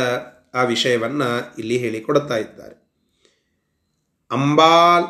ಆ 0.54 0.62
ವಿಷಯವನ್ನು 0.62 1.28
ಇಲ್ಲಿ 1.58 1.76
ಹೇಳಿಕೊಡ್ತಾ 1.76 2.36
ಇದ್ದಾರೆ. 2.36 2.76
ಅಂಬಾಲ್ 4.30 5.06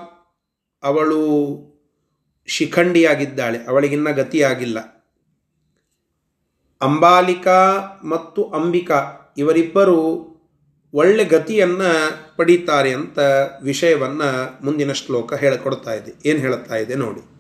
ಅವಳು 0.82 1.20
ಶಿಖಂಡಿಯಾಗಿದ್ದಾಳೆ, 2.46 3.58
ಅವಳಿಗಿನ್ನ 3.68 4.10
ಗತಿಯಾಗಿಲ್ಲ. 4.10 4.78
ಅಂಬಾಲಿಕಾ 6.80 7.60
ಮತ್ತು 8.04 8.44
ಅಂಬಿಕಾ 8.44 8.98
ಇವರಿಬ್ಬರು 9.38 10.33
ಒಳ್ಳೆ 10.94 11.24
ಗತಿಯನ್ನು 11.24 11.90
ಪಡೀತಾರೆ 12.36 12.92
ಅಂತ 12.92 13.18
ವಿಷಯವನ್ನು 13.62 14.64
ಮುಂದಿನ 14.64 14.92
ಶ್ಲೋಕ 14.92 15.34
ಹೇಳಿಕೊಡ್ತಾ 15.34 15.92
ಇದೆ. 15.94 16.28
ಏನು 16.28 16.38
ಹೇಳುತ್ತಾ 16.38 16.76
ಇದೆ 16.76 16.94
ನೋಡಿ. 16.94 17.33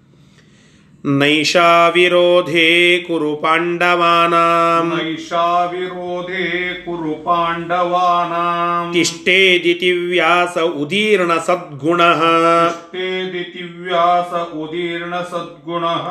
नैषा 1.06 1.88
विरोधे 1.94 2.98
कुरु 3.06 3.32
पाण्डवानाम् 3.40 4.92
नैषा 4.92 5.42
विरोधे 5.72 6.46
कुरु 6.84 7.12
पाण्डवानाम् 7.26 8.92
तिष्ठेदिति 8.92 9.92
व्यास 9.92 10.56
उदीर्ण 10.58 11.38
सद्गुणः 11.48 12.22
तिष्ठेदिति 12.92 13.64
व्यास 13.82 14.32
उदीर्ण 14.62 15.22
सद्गुणः 15.32 16.08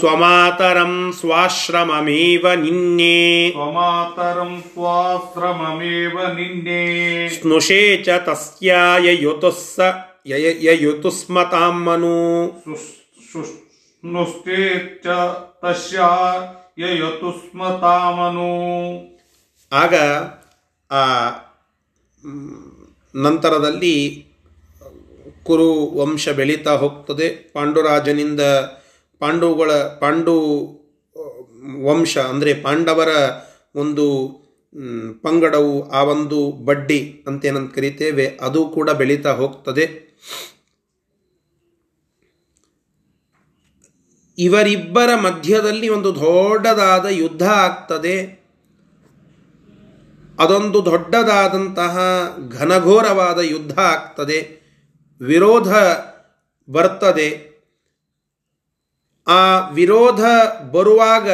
स्वमातरम् 0.00 1.12
स्वाश्रममेव 1.20 2.48
निन्ये 2.62 3.50
स्वमातरम् 3.52 4.60
स्वाश्रममेव 4.74 6.18
निन्ये 6.36 7.28
स्नुषे 7.38 7.84
च 8.08 8.22
तस्याय 8.28 9.14
युतुः 9.22 9.60
स 9.60 9.94
ययुतुस्मतां 10.26 11.72
मनु 11.84 12.16
सुष् 13.32 13.65
ನುಷ್ಟೇತ್ಯ 14.14 15.10
ಆಗ 19.72 19.94
ಆ 20.90 21.02
ನಂತರದಲ್ಲಿ 23.14 23.94
ಕುರು 25.42 25.68
ವಂಶ 25.98 26.28
ಬೆಳೀತಾ 26.28 26.72
ಹೋಗ್ತದೆ. 26.76 27.28
ಪಾಂಡುರಾಜನಿಂದ 27.54 28.42
ಪಾಂಡುಗಳ, 29.20 29.70
ಪಾಂಡು 30.00 30.34
ವಂಶ 31.86 32.16
ಅಂದರೆ 32.18 32.54
ಪಾಂಡವರ 32.54 33.12
ಒಂದು 33.76 34.06
ಪಂಗಡವು 35.22 35.74
ಆ 35.88 36.00
ಒಂದು 36.02 36.38
ಬಡ್ಡಿ 36.64 37.00
ಅಂತೇನಂತ 37.26 37.74
ಕರಿತೇವೆ, 37.74 38.26
ಅದು 38.40 38.60
ಕೂಡ 38.66 38.90
ಬೆಳೀತಾ 38.90 39.32
ಹೋಗ್ತದೆ. 39.32 39.84
ಇವರಿಬ್ಬರ 44.38 45.14
ಮಧ್ಯದಲ್ಲಿ 45.14 45.88
ಒಂದು 45.88 46.14
ದೊಡ್ಡದಾದ 46.14 47.06
ಯುದ್ಧ 47.06 47.42
ಆಗ್ತದೆ. 47.42 48.46
ಅದೊಂದು 50.40 50.84
ದೊಡ್ಡದಾದಂತಹ 50.84 51.98
ಘನಘೋರವಾದ 52.50 53.38
ಯುದ್ಧ 53.38 53.78
ಆಗ್ತದೆ. 53.78 54.66
ವಿರೋಧ 55.20 55.74
ಬರ್ತದೆ. 56.70 57.56
ಆ 59.26 59.68
ವಿರೋಧ 59.68 60.20
ಬರುವಾಗ 60.70 61.30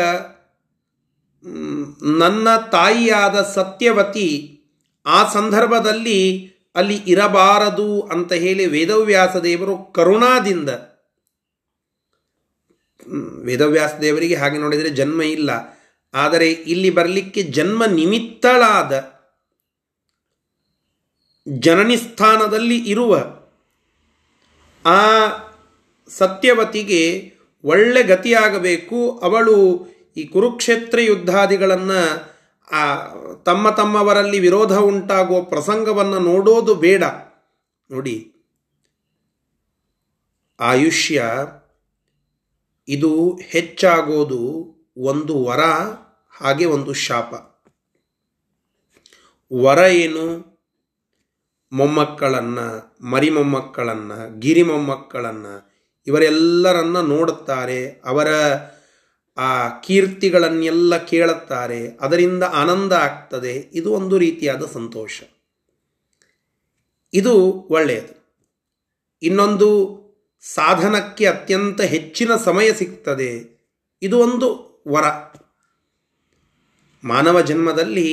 ನನ್ನ 2.18 2.56
ತಾಯಿಯಾದ 2.56 3.42
ಸತ್ಯವತಿ 3.42 4.58
ಆ 5.06 5.32
ಸಂದರ್ಭದಲ್ಲಿ 5.32 6.52
ಅಲ್ಲಿ 6.74 6.96
ಇರಬಾರದು 6.96 8.00
ಅಂತ 8.00 8.32
ಹೇಳಿ 8.32 8.66
ವೇದವ್ಯಾಸ 8.66 9.36
ದೇವರು 9.36 9.76
ಕರುಣಾದಿಂದ 9.76 10.70
ವೇದವ್ಯಾಸ 13.44 13.94
ದೇವರಿಗೆ 14.00 14.34
ಹಾಗೆ 14.34 14.58
ನೋಡಿದರೆ 14.58 14.90
ಜನ್ಮ 14.90 15.22
ಇಲ್ಲ. 15.22 15.50
ಆದರೆ 16.14 16.48
ಇಲ್ಲಿ 16.52 16.90
ಬರಲಿಕ್ಕೆ 16.90 17.42
ಜನ್ಮ 17.42 17.84
ನಿಮಿತ್ತಳಾದ 17.84 18.92
ಜನನಿ 21.46 21.96
ಸ್ಥಾನದಲ್ಲಿ 21.96 22.78
ಇರುವ 22.90 23.12
ಆ 24.84 25.00
ಸತ್ಯವತಿಗೆ 26.08 27.02
ಒಳ್ಳೆ 27.64 28.02
ಗತಿಯಾಗಬೇಕು. 28.02 28.98
ಅವಳು 29.18 29.56
ಈ 30.16 30.22
ಕುರುಕ್ಷೇತ್ರ 30.24 30.98
ಯುದ್ಧಾದಿಗಳನ್ನು 31.00 32.00
ತಮ್ಮ 33.44 33.70
ತಮ್ಮವರಲ್ಲಿ 33.70 34.38
ವಿರೋಧ 34.38 34.72
ಉಂಟಾಗುವ 34.72 35.38
ಪ್ರಸಂಗವನ್ನು 35.42 36.18
ನೋಡೋದು 36.18 36.74
ಬೇಡ. 36.74 37.04
ನೋಡಿ, 37.90 38.16
ಆಯುಷ್ಯ 40.60 41.22
ಇದು 42.88 43.40
ಹೆಚ್ಚಾಗೋದು 43.42 44.72
ಒಂದು 44.96 45.44
ವರ 45.44 45.60
ಹಾಗೆ 46.30 46.64
ಒಂದು 46.64 46.92
ಶಾಪ. 46.92 47.34
ವರ 49.60 49.78
ಏನು? 49.78 50.52
ಮೊಮ್ಮಕ್ಕಳನ್ನು, 51.72 52.96
ಮರಿಮೊಮ್ಮಕ್ಕಳನ್ನು 53.04 54.40
ಗಿರಿ 54.40 54.62
ಮೊಮ್ಮಕ್ಕಳನ್ನು 54.62 55.72
ಇವರೆಲ್ಲರನ್ನ 56.06 57.00
ನೋಡುತ್ತಾರೆ, 57.00 58.02
ಅವರ 58.04 58.28
ಆ 59.36 59.68
ಕೀರ್ತಿಗಳನ್ನೆಲ್ಲ 59.80 60.96
ಕೇಳುತ್ತಾರೆ, 60.96 61.88
ಅದರಿಂದ 61.88 62.42
ಆನಂದ 62.42 62.92
ಆಗ್ತದೆ. 62.92 63.70
ಇದು 63.72 63.92
ಒಂದು 63.92 64.18
ರೀತಿಯಾದ 64.18 64.66
ಸಂತೋಷ. 64.66 65.22
ಇದು 67.14 67.50
ಒಳ್ಳೆಯದು. 67.70 68.22
ಇನ್ನೊಂದು 69.22 70.01
ಸಾಧನಕ್ಕೆ 70.44 71.24
ಅತ್ಯಂತ 71.26 71.80
ಹೆಚ್ಚಿನ 71.94 72.30
ಸಮಯ 72.44 72.68
ಸಿಗ್ತದೆ. 72.72 73.30
ಇದು 74.02 74.16
ಒಂದು 74.18 74.48
ವರ. 74.88 75.06
ಮಾನವ 77.04 77.36
ಜನ್ಮದಲ್ಲಿ 77.40 78.08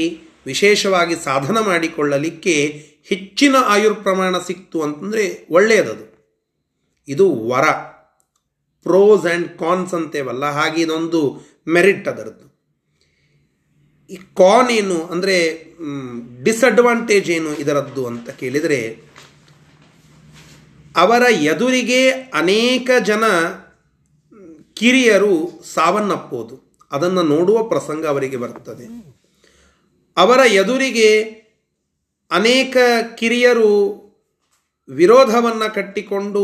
ವಿಶೇಷವಾಗಿ 0.46 1.16
ಸಾಧನ 1.24 1.58
ಮಾಡಿಕೊಳ್ಳಲಿಕ್ಕೆ 1.60 2.56
ಹೆಚ್ಚಿನ 3.10 3.56
ಆಯುರ್ 3.68 3.98
ಪ್ರಮಾಣ 4.04 4.36
ಸಿಕ್ತು 4.40 4.78
ಅಂತಂದರೆ 4.82 5.26
ಒಳ್ಳೆಯದದು. 5.50 6.06
ಇದು 7.08 7.26
ವರ. 7.50 7.66
ಪ್ರೋಸ್ 8.86 9.26
ಆ್ಯಂಡ್ 9.26 9.50
ಕಾನ್ಸ್ 9.60 9.94
ಅಂತೇವಲ್ಲ, 9.94 10.46
ಹಾಗೆ 10.50 10.80
ಇದೊಂದು 10.82 11.22
ಮೆರಿಟ್ 11.68 12.08
ಅದರದ್ದು. 12.08 12.46
ಈ 14.10 14.18
ಕಾನ್ 14.38 14.70
ಏನು 14.70 14.98
ಅಂದರೆ 15.06 15.36
ಡಿಸ್ಅಡ್ವಾಂಟೇಜ್ 16.44 17.30
ಏನು 17.32 17.52
ಇದರದ್ದು 17.56 18.04
ಅಂತ 18.08 18.30
ಕೇಳಿದರೆ 18.30 18.80
ಅವರ 21.00 21.22
ಎದುರಿಗೆ 21.32 22.10
ಅನೇಕ 22.12 22.90
ಜನ 23.06 23.24
ಕಿರಿಯರು 24.74 25.64
ಸಾವನ್ನಪ್ಪೋದು 25.74 26.56
ಅದನ್ನು 26.92 27.24
ನೋಡುವ 27.24 27.64
ಪ್ರಸಂಗ 27.64 28.06
ಅವರಿಗೆ 28.06 28.38
ಬರ್ತದೆ 28.38 28.86
ಅವರ 30.18 30.40
ಎದುರಿಗೆ 30.46 31.10
ಅನೇಕ 32.32 32.78
ಕಿರಿಯರು 33.16 33.72
ವಿರೋಧವನ್ನು 34.90 35.74
ಕಟ್ಟಿಕೊಂಡು 35.74 36.42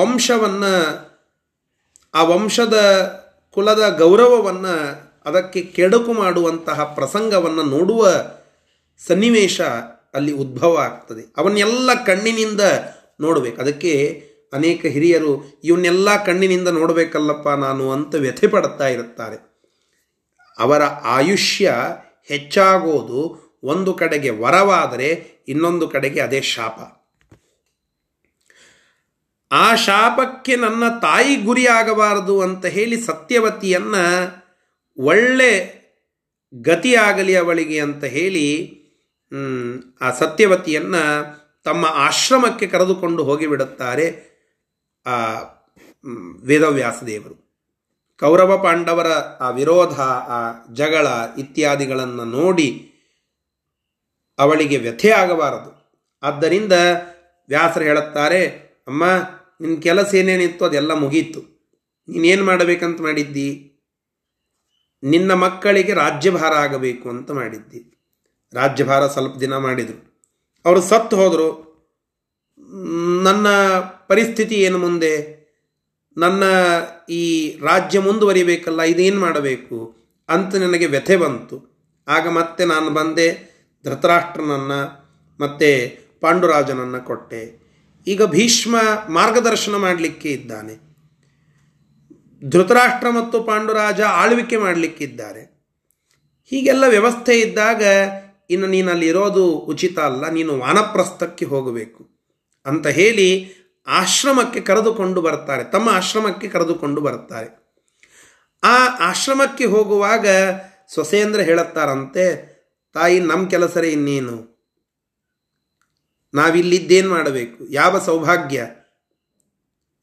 ವಂಶವನ್ನು, 0.00 0.74
ಆ 2.14 2.22
ವಂಶದ 2.22 2.76
ಕುಲದ 3.50 3.96
ಗೌರವವನ್ನು 3.98 4.74
ಅದಕ್ಕೆ 5.24 5.60
ಕೆಡುಕು 5.62 6.12
ಮಾಡುವಂತಹ 6.12 6.84
ಪ್ರಸಂಗವನ್ನು 6.84 7.62
ನೋಡುವ 7.62 8.08
ಸನ್ನಿವೇಶ 9.06 9.60
ಅಲ್ಲಿ 10.14 10.32
ಉದ್ಭವ 10.32 10.76
ಆಗ್ತದೆ. 10.76 11.34
ಅವನ್ನೆಲ್ಲ 11.36 12.04
ಕಣ್ಣಿನಿಂದ 12.04 12.60
ನೋಡಬೇಕು. 13.20 13.60
ಅದಕ್ಕೆ 13.60 13.92
ಅನೇಕ 14.52 14.86
ಹಿರಿಯರು, 14.86 15.60
ಇವನ್ನೆಲ್ಲ 15.64 16.24
ಕಣ್ಣಿನಿಂದ 16.24 16.68
ನೋಡಬೇಕಲ್ಲಪ್ಪ 16.68 17.48
ನಾನು 17.48 17.90
ಅಂತ 17.90 18.14
ವ್ಯಥೆ 18.14 18.46
ಪಡುತ್ತಾ 18.46 18.88
ಇರುತ್ತಾರೆ. 18.88 19.36
ಅವರ 20.58 20.82
ಆಯುಷ್ಯ 21.16 21.72
ಹೆಚ್ಚಾಗೋದು 22.22 23.22
ಒಂದು 23.62 23.94
ಕಡೆಗೆ 23.94 24.30
ವರವಾದರೆ 24.30 25.08
ಇನ್ನೊಂದು 25.48 25.88
ಕಡೆಗೆ 25.88 26.20
ಅದೇ 26.20 26.40
ಶಾಪ. 26.40 26.78
ಆ 29.52 29.74
ಶಾಪಕ್ಕೆ 29.74 30.56
ನನ್ನ 30.56 30.84
ತಾಯಿ 31.02 31.36
ಗುರಿಯಾಗಬಾರದು 31.36 32.40
ಅಂತ 32.40 32.66
ಹೇಳಿ 32.66 33.00
ಸತ್ಯವತಿಯನ್ನು 33.00 34.04
ಒಳ್ಳೆ 34.98 35.50
ಗತಿಯಾಗಲಿ 36.54 37.36
ಅವಳಿಗೆ 37.36 37.80
ಅಂತ 37.80 38.04
ಹೇಳಿ 38.04 38.46
ಆ 40.00 40.10
ಸತ್ಯವತಿಯನ್ನು 40.10 41.02
ತಮ್ಮ 41.66 41.84
ಆಶ್ರಮಕ್ಕೆ 41.88 42.66
ಕರೆದುಕೊಂಡು 42.66 43.24
ಹೋಗಿಬಿಡುತ್ತಾರೆ 43.24 44.06
ಆ 45.06 45.42
ವೇದವ್ಯಾಸದೇವರು. 46.42 47.36
ಕೌರವ 48.20 48.62
ಪಾಂಡವರ 48.62 49.06
ಆ 49.40 49.50
ವಿರೋಧ, 49.50 50.00
ಆ 50.00 50.52
ಜಗಳ 50.72 51.06
ಇತ್ಯಾದಿಗಳನ್ನು 51.38 52.24
ನೋಡಿ 52.24 52.92
ಅವಳಿಗೆ 54.38 54.76
ವ್ಯಥೆ 54.76 55.10
ಆಗಬಾರದು. 55.10 56.00
ಆದ್ದರಿಂದ 56.22 56.72
ವ್ಯಾಸರು 57.48 57.84
ಹೇಳುತ್ತಾರೆ, 57.84 58.46
ಅಮ್ಮ 58.86 59.04
ನಿನ್ನ 59.60 59.80
ಕೆಲಸ 59.80 60.14
ಏನೇನಿತ್ತು 60.14 60.64
ಅದೆಲ್ಲ 60.64 60.92
ಮುಗೀತು. 60.94 61.40
ನೀನೇನು 62.08 62.44
ಮಾಡಬೇಕಂತ 62.44 63.00
ಮಾಡಿದ್ದಿ? 63.00 63.78
ನಿನ್ನ 65.02 65.34
ಮಕ್ಕಳಿಗೆ 65.34 65.94
ರಾಜ್ಯಭಾರ 65.94 66.52
ಆಗಬೇಕು 66.52 67.08
ಅಂತ 67.08 67.30
ಮಾಡಿದ್ದಿ. 67.30 67.80
ರಾಜ್ಯಭಾರ 68.54 69.06
ಸ್ವಲ್ಪ 69.06 69.36
ದಿನ 69.36 69.56
ಮಾಡಿದರು. 69.56 70.15
ಅವರು 70.66 70.80
ಸತ್ತು 70.80 71.16
ಹೋದರು. 71.16 71.66
ನನ್ನ 73.22 73.46
ಪರಿಸ್ಥಿತಿ 74.08 74.54
ಏನು 74.54 74.78
ಮುಂದೆ? 74.78 75.46
ನನ್ನ 76.16 76.42
ಈ 77.08 77.50
ರಾಜ್ಯ 77.58 77.98
ಮುಂದುವರಿಬೇಕಲ್ಲ, 77.98 78.82
ಇದೇನು 78.82 79.20
ಮಾಡಬೇಕು? 79.20 79.96
ಅಂತ 80.28 80.54
ನನಗೆ 80.54 80.86
ವ್ಯಥೆ 80.86 81.16
ಬಂತು. 81.16 81.76
ಆಗ 82.08 82.28
ಮತ್ತೆ 82.28 82.64
ನಾನು 82.64 82.90
ಬಂದೆ, 82.90 83.56
ಧೃತರಾಷ್ಟ್ರನನ್ನು, 83.84 85.06
ಮತ್ತು 85.40 85.98
ಪಾಂಡುರಾಜನನ್ನು 86.20 87.04
ಕೊಟ್ಟೆ. 87.04 87.66
ಈಗ 88.06 88.22
ಭೀಷ್ಮ 88.22 88.76
ಮಾರ್ಗದರ್ಶನ 89.08 89.76
ಮಾಡಲಿಕ್ಕೆ 89.76 90.28
ಇದ್ದಾನೆ. 90.28 90.86
ಧೃತರಾಷ್ಟ್ರ 92.50 93.10
ಮತ್ತು 93.10 93.42
ಪಾಂಡುರಾಜ 93.42 94.00
ಆಳ್ವಿಕೆ 94.00 94.56
ಮಾಡಲಿಕ್ಕಿದ್ದಾರೆ 94.56 95.56
ಹೀಗೆಲ್ಲ 96.44 96.84
ವ್ಯವಸ್ಥೆ 96.88 97.40
ಇದ್ದಾಗ 97.40 97.82
ಇನ್ನು 98.50 98.66
ನೀನು 98.66 98.90
ಅಲ್ಲಿರೋದು 98.90 99.48
ಉಚಿತ 99.48 99.98
ಅಲ್ಲ, 99.98 100.28
ನೀನು 100.28 100.58
ವಾನಪ್ರಸ್ಥಕ್ಕೆ 100.58 101.44
ಹೋಗಬೇಕು. 101.44 102.10
ಅಂತ 102.66 102.86
ಹೇಳಿ 102.86 103.52
ಆಶ್ರಮಕ್ಕೆ 103.86 104.60
ಕರೆದುಕೊಂಡು 104.60 105.20
ಬರ್ತಾರೆ 105.22 105.64
ತಮ್ಮ 105.64 105.88
ಆಶ್ರಮಕ್ಕೆ 105.88 106.48
ಕರೆದುಕೊಂಡು 106.48 107.00
ಬರ್ತಾರೆ 107.00 107.66
ಆ 108.64 108.86
ಆಶ್ರಮಕ್ಕೆ 109.00 109.64
ಹೋಗುವಾಗ 109.64 110.26
ಸೊಸೆಯಂದ್ರೆ 110.94 111.44
ಹೇಳುತ್ತಾರಂತೆ, 111.44 112.56
ತಾಯಿ 112.94 113.20
ನಮ್ಮ 113.20 113.48
ಕೆಲಸರೇ 113.48 113.88
ಇನ್ನೇನು? 113.88 114.56
ನಾವಿಲ್ಲಿದ್ದೇನು 116.34 117.08
ಮಾಡಬೇಕು? 117.10 117.72
ಯಾವ 117.72 117.98
ಸೌಭಾಗ್ಯ? 117.98 118.66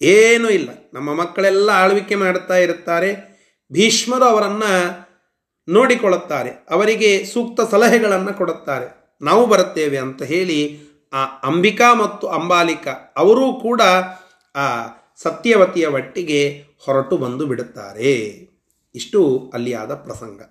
ಏನೂ 0.02 0.50
ಇಲ್ಲ. 0.50 0.70
ನಮ್ಮ 0.94 1.14
ಮಕ್ಕಳೆಲ್ಲ 1.14 1.70
ಆಳ್ವಿಕೆ 1.70 2.16
ಮಾಡ್ತಾ 2.16 2.58
ಇರುತ್ತಾರೆ. 2.58 3.34
ಭೀಷ್ಮರು 3.72 4.24
ಅವರನ್ನು 4.24 5.03
ನೋಡಿಕೊಳ್ಳುತ್ತಾರೆ. 5.70 6.50
ಅವರಿಗೆ 6.50 7.26
ಸೂಕ್ತ 7.26 7.62
ಸಲಹೆಗಳನ್ನು 7.72 8.34
ಕೊಡುತ್ತಾರೆ. 8.34 9.18
ನಾವು 9.22 9.46
ಬರುತ್ತೇವೆ 9.46 9.98
ಅಂತ 9.98 10.22
ಹೇಳಿ 10.22 10.80
ಆ 11.14 11.40
ಅಂಬಿಕಾ 11.40 11.94
ಮತ್ತು 11.94 12.28
ಅಂಬಾಲಿಕಾ 12.28 13.14
ಅವರೂ 13.18 13.54
ಕೂಡ 13.54 13.82
ಆ 14.56 14.88
ಸತ್ಯವತಿಯ 15.16 15.86
ಒಟ್ಟಿಗೆ 15.86 16.66
ಹೊರಟು 16.86 17.18
ಬಂದು 17.18 17.46
ಬಿಡುತ್ತಾರೆ. 17.46 18.14
ಇಷ್ಟು 18.96 19.52
ಅಲ್ಲಿಯಾದ 19.54 19.94
ಪ್ರಸಂಗ. 19.94 20.42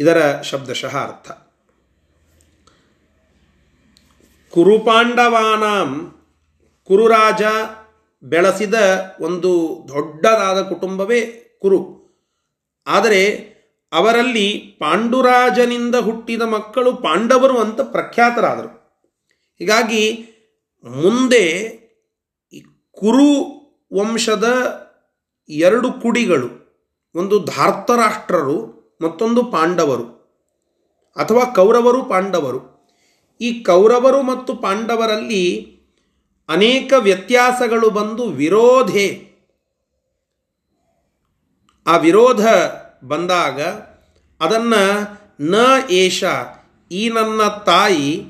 ಇದರ 0.00 0.40
ಶಬ್ದಶಃ 0.40 0.96
ಅರ್ಥ. 0.96 1.30
ಕುರುಪಾಂಡವಾನಾಂ 4.50 6.14
ಕುರುರಾಜ 6.84 7.42
ಬೆಳೆಸಿದ 8.22 8.74
ಒಂದು 9.20 9.84
ದೊಡ್ಡದಾದ 9.88 10.62
ಕುಟುಂಬವೇ 10.62 11.20
ಕುರು. 11.62 12.02
ಆದರೆ 12.86 13.51
ಅವರಲ್ಲಿ 13.92 14.76
ಪಾಂಡುರಾಜನಿಂದ 14.78 15.94
ಹುಟ್ಟಿದ 15.94 16.42
ಮಕ್ಕಳು 16.42 16.94
ಪಾಂಡವರು 16.94 17.58
ಅಂತ 17.58 17.80
ಪ್ರಖ್ಯಾತರಾದರು. 17.80 18.70
ಹೀಗಾಗಿ 19.58 20.14
ಮುಂದೆ 20.84 21.44
ಈ 22.52 22.60
ಕುರು 22.92 23.30
ವಂಶದ 23.98 24.46
ಎರಡು 25.48 25.92
ಕುಡಿಗಳು, 25.92 26.48
ಒಂದು 27.14 27.38
ಧಾರ್ತರಾಷ್ಟ್ರರು, 27.44 28.58
ಮತ್ತೊಂದು 29.02 29.44
ಪಾಂಡವರು, 29.44 30.06
ಅಥವಾ 31.16 31.44
ಕೌರವರು, 31.44 32.04
ಪಾಂಡವರು. 32.04 32.60
ಈ 33.40 33.62
ಕೌರವರು 33.62 34.22
ಮತ್ತು 34.22 34.54
ಪಾಂಡವರಲ್ಲಿ 34.54 35.44
ಅನೇಕ 36.48 36.92
ವ್ಯತ್ಯಾಸಗಳು 36.98 37.90
ಬಂದು 37.90 38.24
ವಿರೋಧೆ. 38.28 39.32
ಆ 41.86 41.96
ವಿರೋಧ 41.96 42.46
ಬಂದಾಗ 43.08 43.60
ಅದನ್ನು 44.40 44.82
ನ 45.40 45.54
ಏಷ, 45.90 46.24
ಈ 46.90 47.08
ನನ್ನ 47.08 47.48
ತಾಯಿ, 47.48 48.24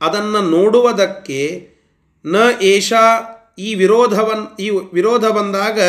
ಅದನ್ನು 0.00 0.40
ನೋಡುವುದಕ್ಕೆ 0.42 1.68
ನ 2.26 2.36
ಏಷ, 2.62 2.92
ಈ 3.58 3.74
ವಿರೋಧವನ್, 3.74 4.60
ಈ 4.60 4.70
ವಿರೋಧ 4.70 5.24
ಬಂದಾಗ 5.24 5.80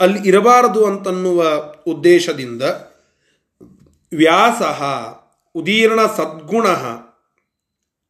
ಅಲ್ಲಿ 0.00 0.28
ಇರಬಾರದು 0.28 0.86
ಅಂತನ್ನುವ 0.86 1.42
ಉದ್ದೇಶದಿಂದ 1.86 2.62
ವ್ಯಾಸ, 4.12 4.62
ಉದೀರ್ಣ 5.54 6.06
ಸದ್ಗುಣ, 6.06 6.68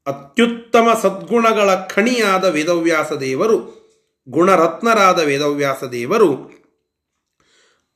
ಅತ್ಯುತ್ತಮ 0.06 0.88
ಸದ್ಗುಣಗಳ 1.02 1.74
ಖಣಿಯಾದ 1.74 2.44
ವೇದವ್ಯಾಸ 2.44 3.12
ದೇವರು, 3.12 3.82
ಗುಣರತ್ನರಾದ 4.28 5.18
ವೇದವ್ಯಾಸ 5.18 5.84
ದೇವರು, 5.84 6.32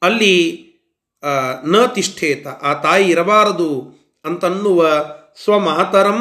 ಅಲ್ಲಿ 0.02 0.65
ನ 1.64 1.86
ತಿಷ್ಠೇತ, 1.86 2.46
ಆ 2.46 2.72
ತಾಯಿ 2.74 3.10
ಇರಬಾರದು 3.10 3.70
ಅಂತನ್ನುವ 4.24 4.80
ಸ್ವಮಾತರಂ 5.44 6.20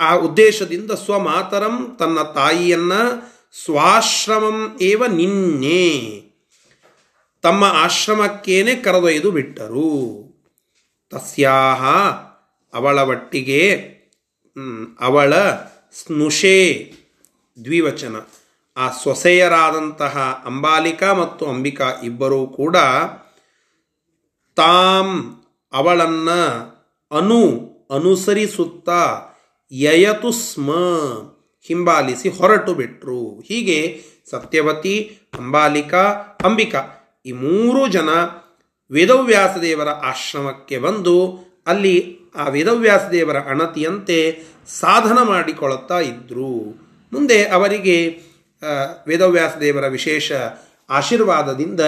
ಆ 0.00 0.10
ಉದ್ದೇಶದಿಂದ 0.14 0.90
ಸ್ವಮಾತರಂ 0.90 1.96
ತನ್ನ 1.98 2.22
ತಾಯಿಯನ್ನ 2.22 2.92
ಸ್ವಾಶ್ರಮಂ 3.64 4.78
ಏವ 4.80 5.06
ನಿನ್ನೆ. 5.06 5.88
ತಮ್ಮ 7.42 7.64
ಆಶ್ರಮಕ್ಕೇನೆ 7.64 8.74
ಕರೆದೊಯ್ದು 8.74 9.30
ಬಿಟ್ಟರು. 9.30 9.90
ತಸ್ಯಾಹ 11.10 11.82
ಅವಳ 12.72 12.98
ಒಟ್ಟಿಗೆ 13.00 13.62
ಅವಳ 15.00 15.34
ಸ್ನುಷೆ 15.94 16.56
ದ್ವಿವಚನ. 17.64 18.16
ಆ 18.76 18.90
ಸೊಸೆಯರಾದಂತಹ 19.02 20.42
ಅಂಬಾಲಿಕಾ 20.46 21.12
ಮತ್ತು 21.12 21.46
ಅಂಬಿಕಾ 21.46 21.88
ಇಬ್ಬರೂ 22.04 22.46
ಕೂಡ 22.46 22.76
ತಾಂ 24.58 25.08
ಅವಳನ್ನು 25.72 26.40
ಅನು 27.16 27.40
ಅನುಸರಿಸುತ್ತಾ 27.94 29.02
ಯಯತು 29.72 30.32
ಸ್ಮ 30.32 30.72
ಹಿಂಬಾಲಿಸಿ 31.66 32.28
ಹೊರಟು 32.28 32.74
ಬಿಟ್ರು. 32.74 33.40
ಹೀಗೆ 33.40 34.02
ಸತ್ಯವತಿ, 34.30 35.18
ಅಂಬಾಲಿಕಾ, 35.38 36.02
ಅಂಬಿಕಾ 36.44 36.82
ಈ 37.26 37.32
ಮೂರು 37.32 37.88
ಜನ 37.88 38.08
ವೇದವ್ಯಾಸದೇವರ 38.90 39.88
ಆಶ್ರಮಕ್ಕೆ 39.88 40.78
ಬಂದು 40.78 41.38
ಅಲ್ಲಿ 41.66 42.18
ಆ 42.36 42.48
ವೇದವ್ಯಾಸದೇವರ 42.48 43.36
ಅಣತಿಯಂತೆ 43.36 44.42
ಸಾಧನ 44.68 45.22
ಮಾಡಿಕೊಳ್ಳುತ್ತಾ 45.22 46.00
ಇದ್ದರು 46.00 46.52
ಮುಂದೆ 47.12 47.48
ಅವರಿಗೆ 47.48 48.20
ವೇದವ್ಯಾಸದೇವರ 49.06 49.86
ವಿಶೇಷ 49.88 50.32
ಆಶೀರ್ವಾದದಿಂದ 50.90 51.80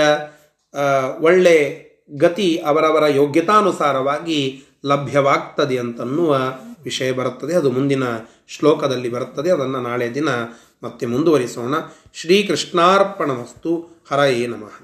ಒಳ್ಳೆ 1.20 1.89
ಗತಿ 2.16 2.56
ಅವರವರ 2.56 3.06
ಯೋಗ್ಯತಾನುಸಾರವಾಗಿ 3.06 4.62
ಲಭ್ಯವಾಗ್ತದೆ 4.86 5.78
ಅಂತನ್ನುವ 5.78 6.38
ವಿಷಯ 6.84 7.12
ಬರುತ್ತದೆ. 7.12 7.54
ಅದು 7.54 7.70
ಮುಂದಿನ 7.70 8.02
ಶ್ಲೋಕದಲ್ಲಿ 8.48 9.08
ಬರುತ್ತದೆ. 9.08 9.50
ಅದನ್ನು 9.50 9.80
ನಾಳೆ 9.80 10.14
ದಿನ 10.14 10.28
ಮತ್ತೆ 10.82 11.06
ಮುಂದುವರಿಸೋಣ. 11.06 11.74
ಶ್ರೀಕೃಷ್ಣಾರ್ಪಣ 12.14 13.30
ವಸ್ತು 13.30 14.00
ಹರಯೇ 14.10 14.46
ನಮಃ. 14.46 14.72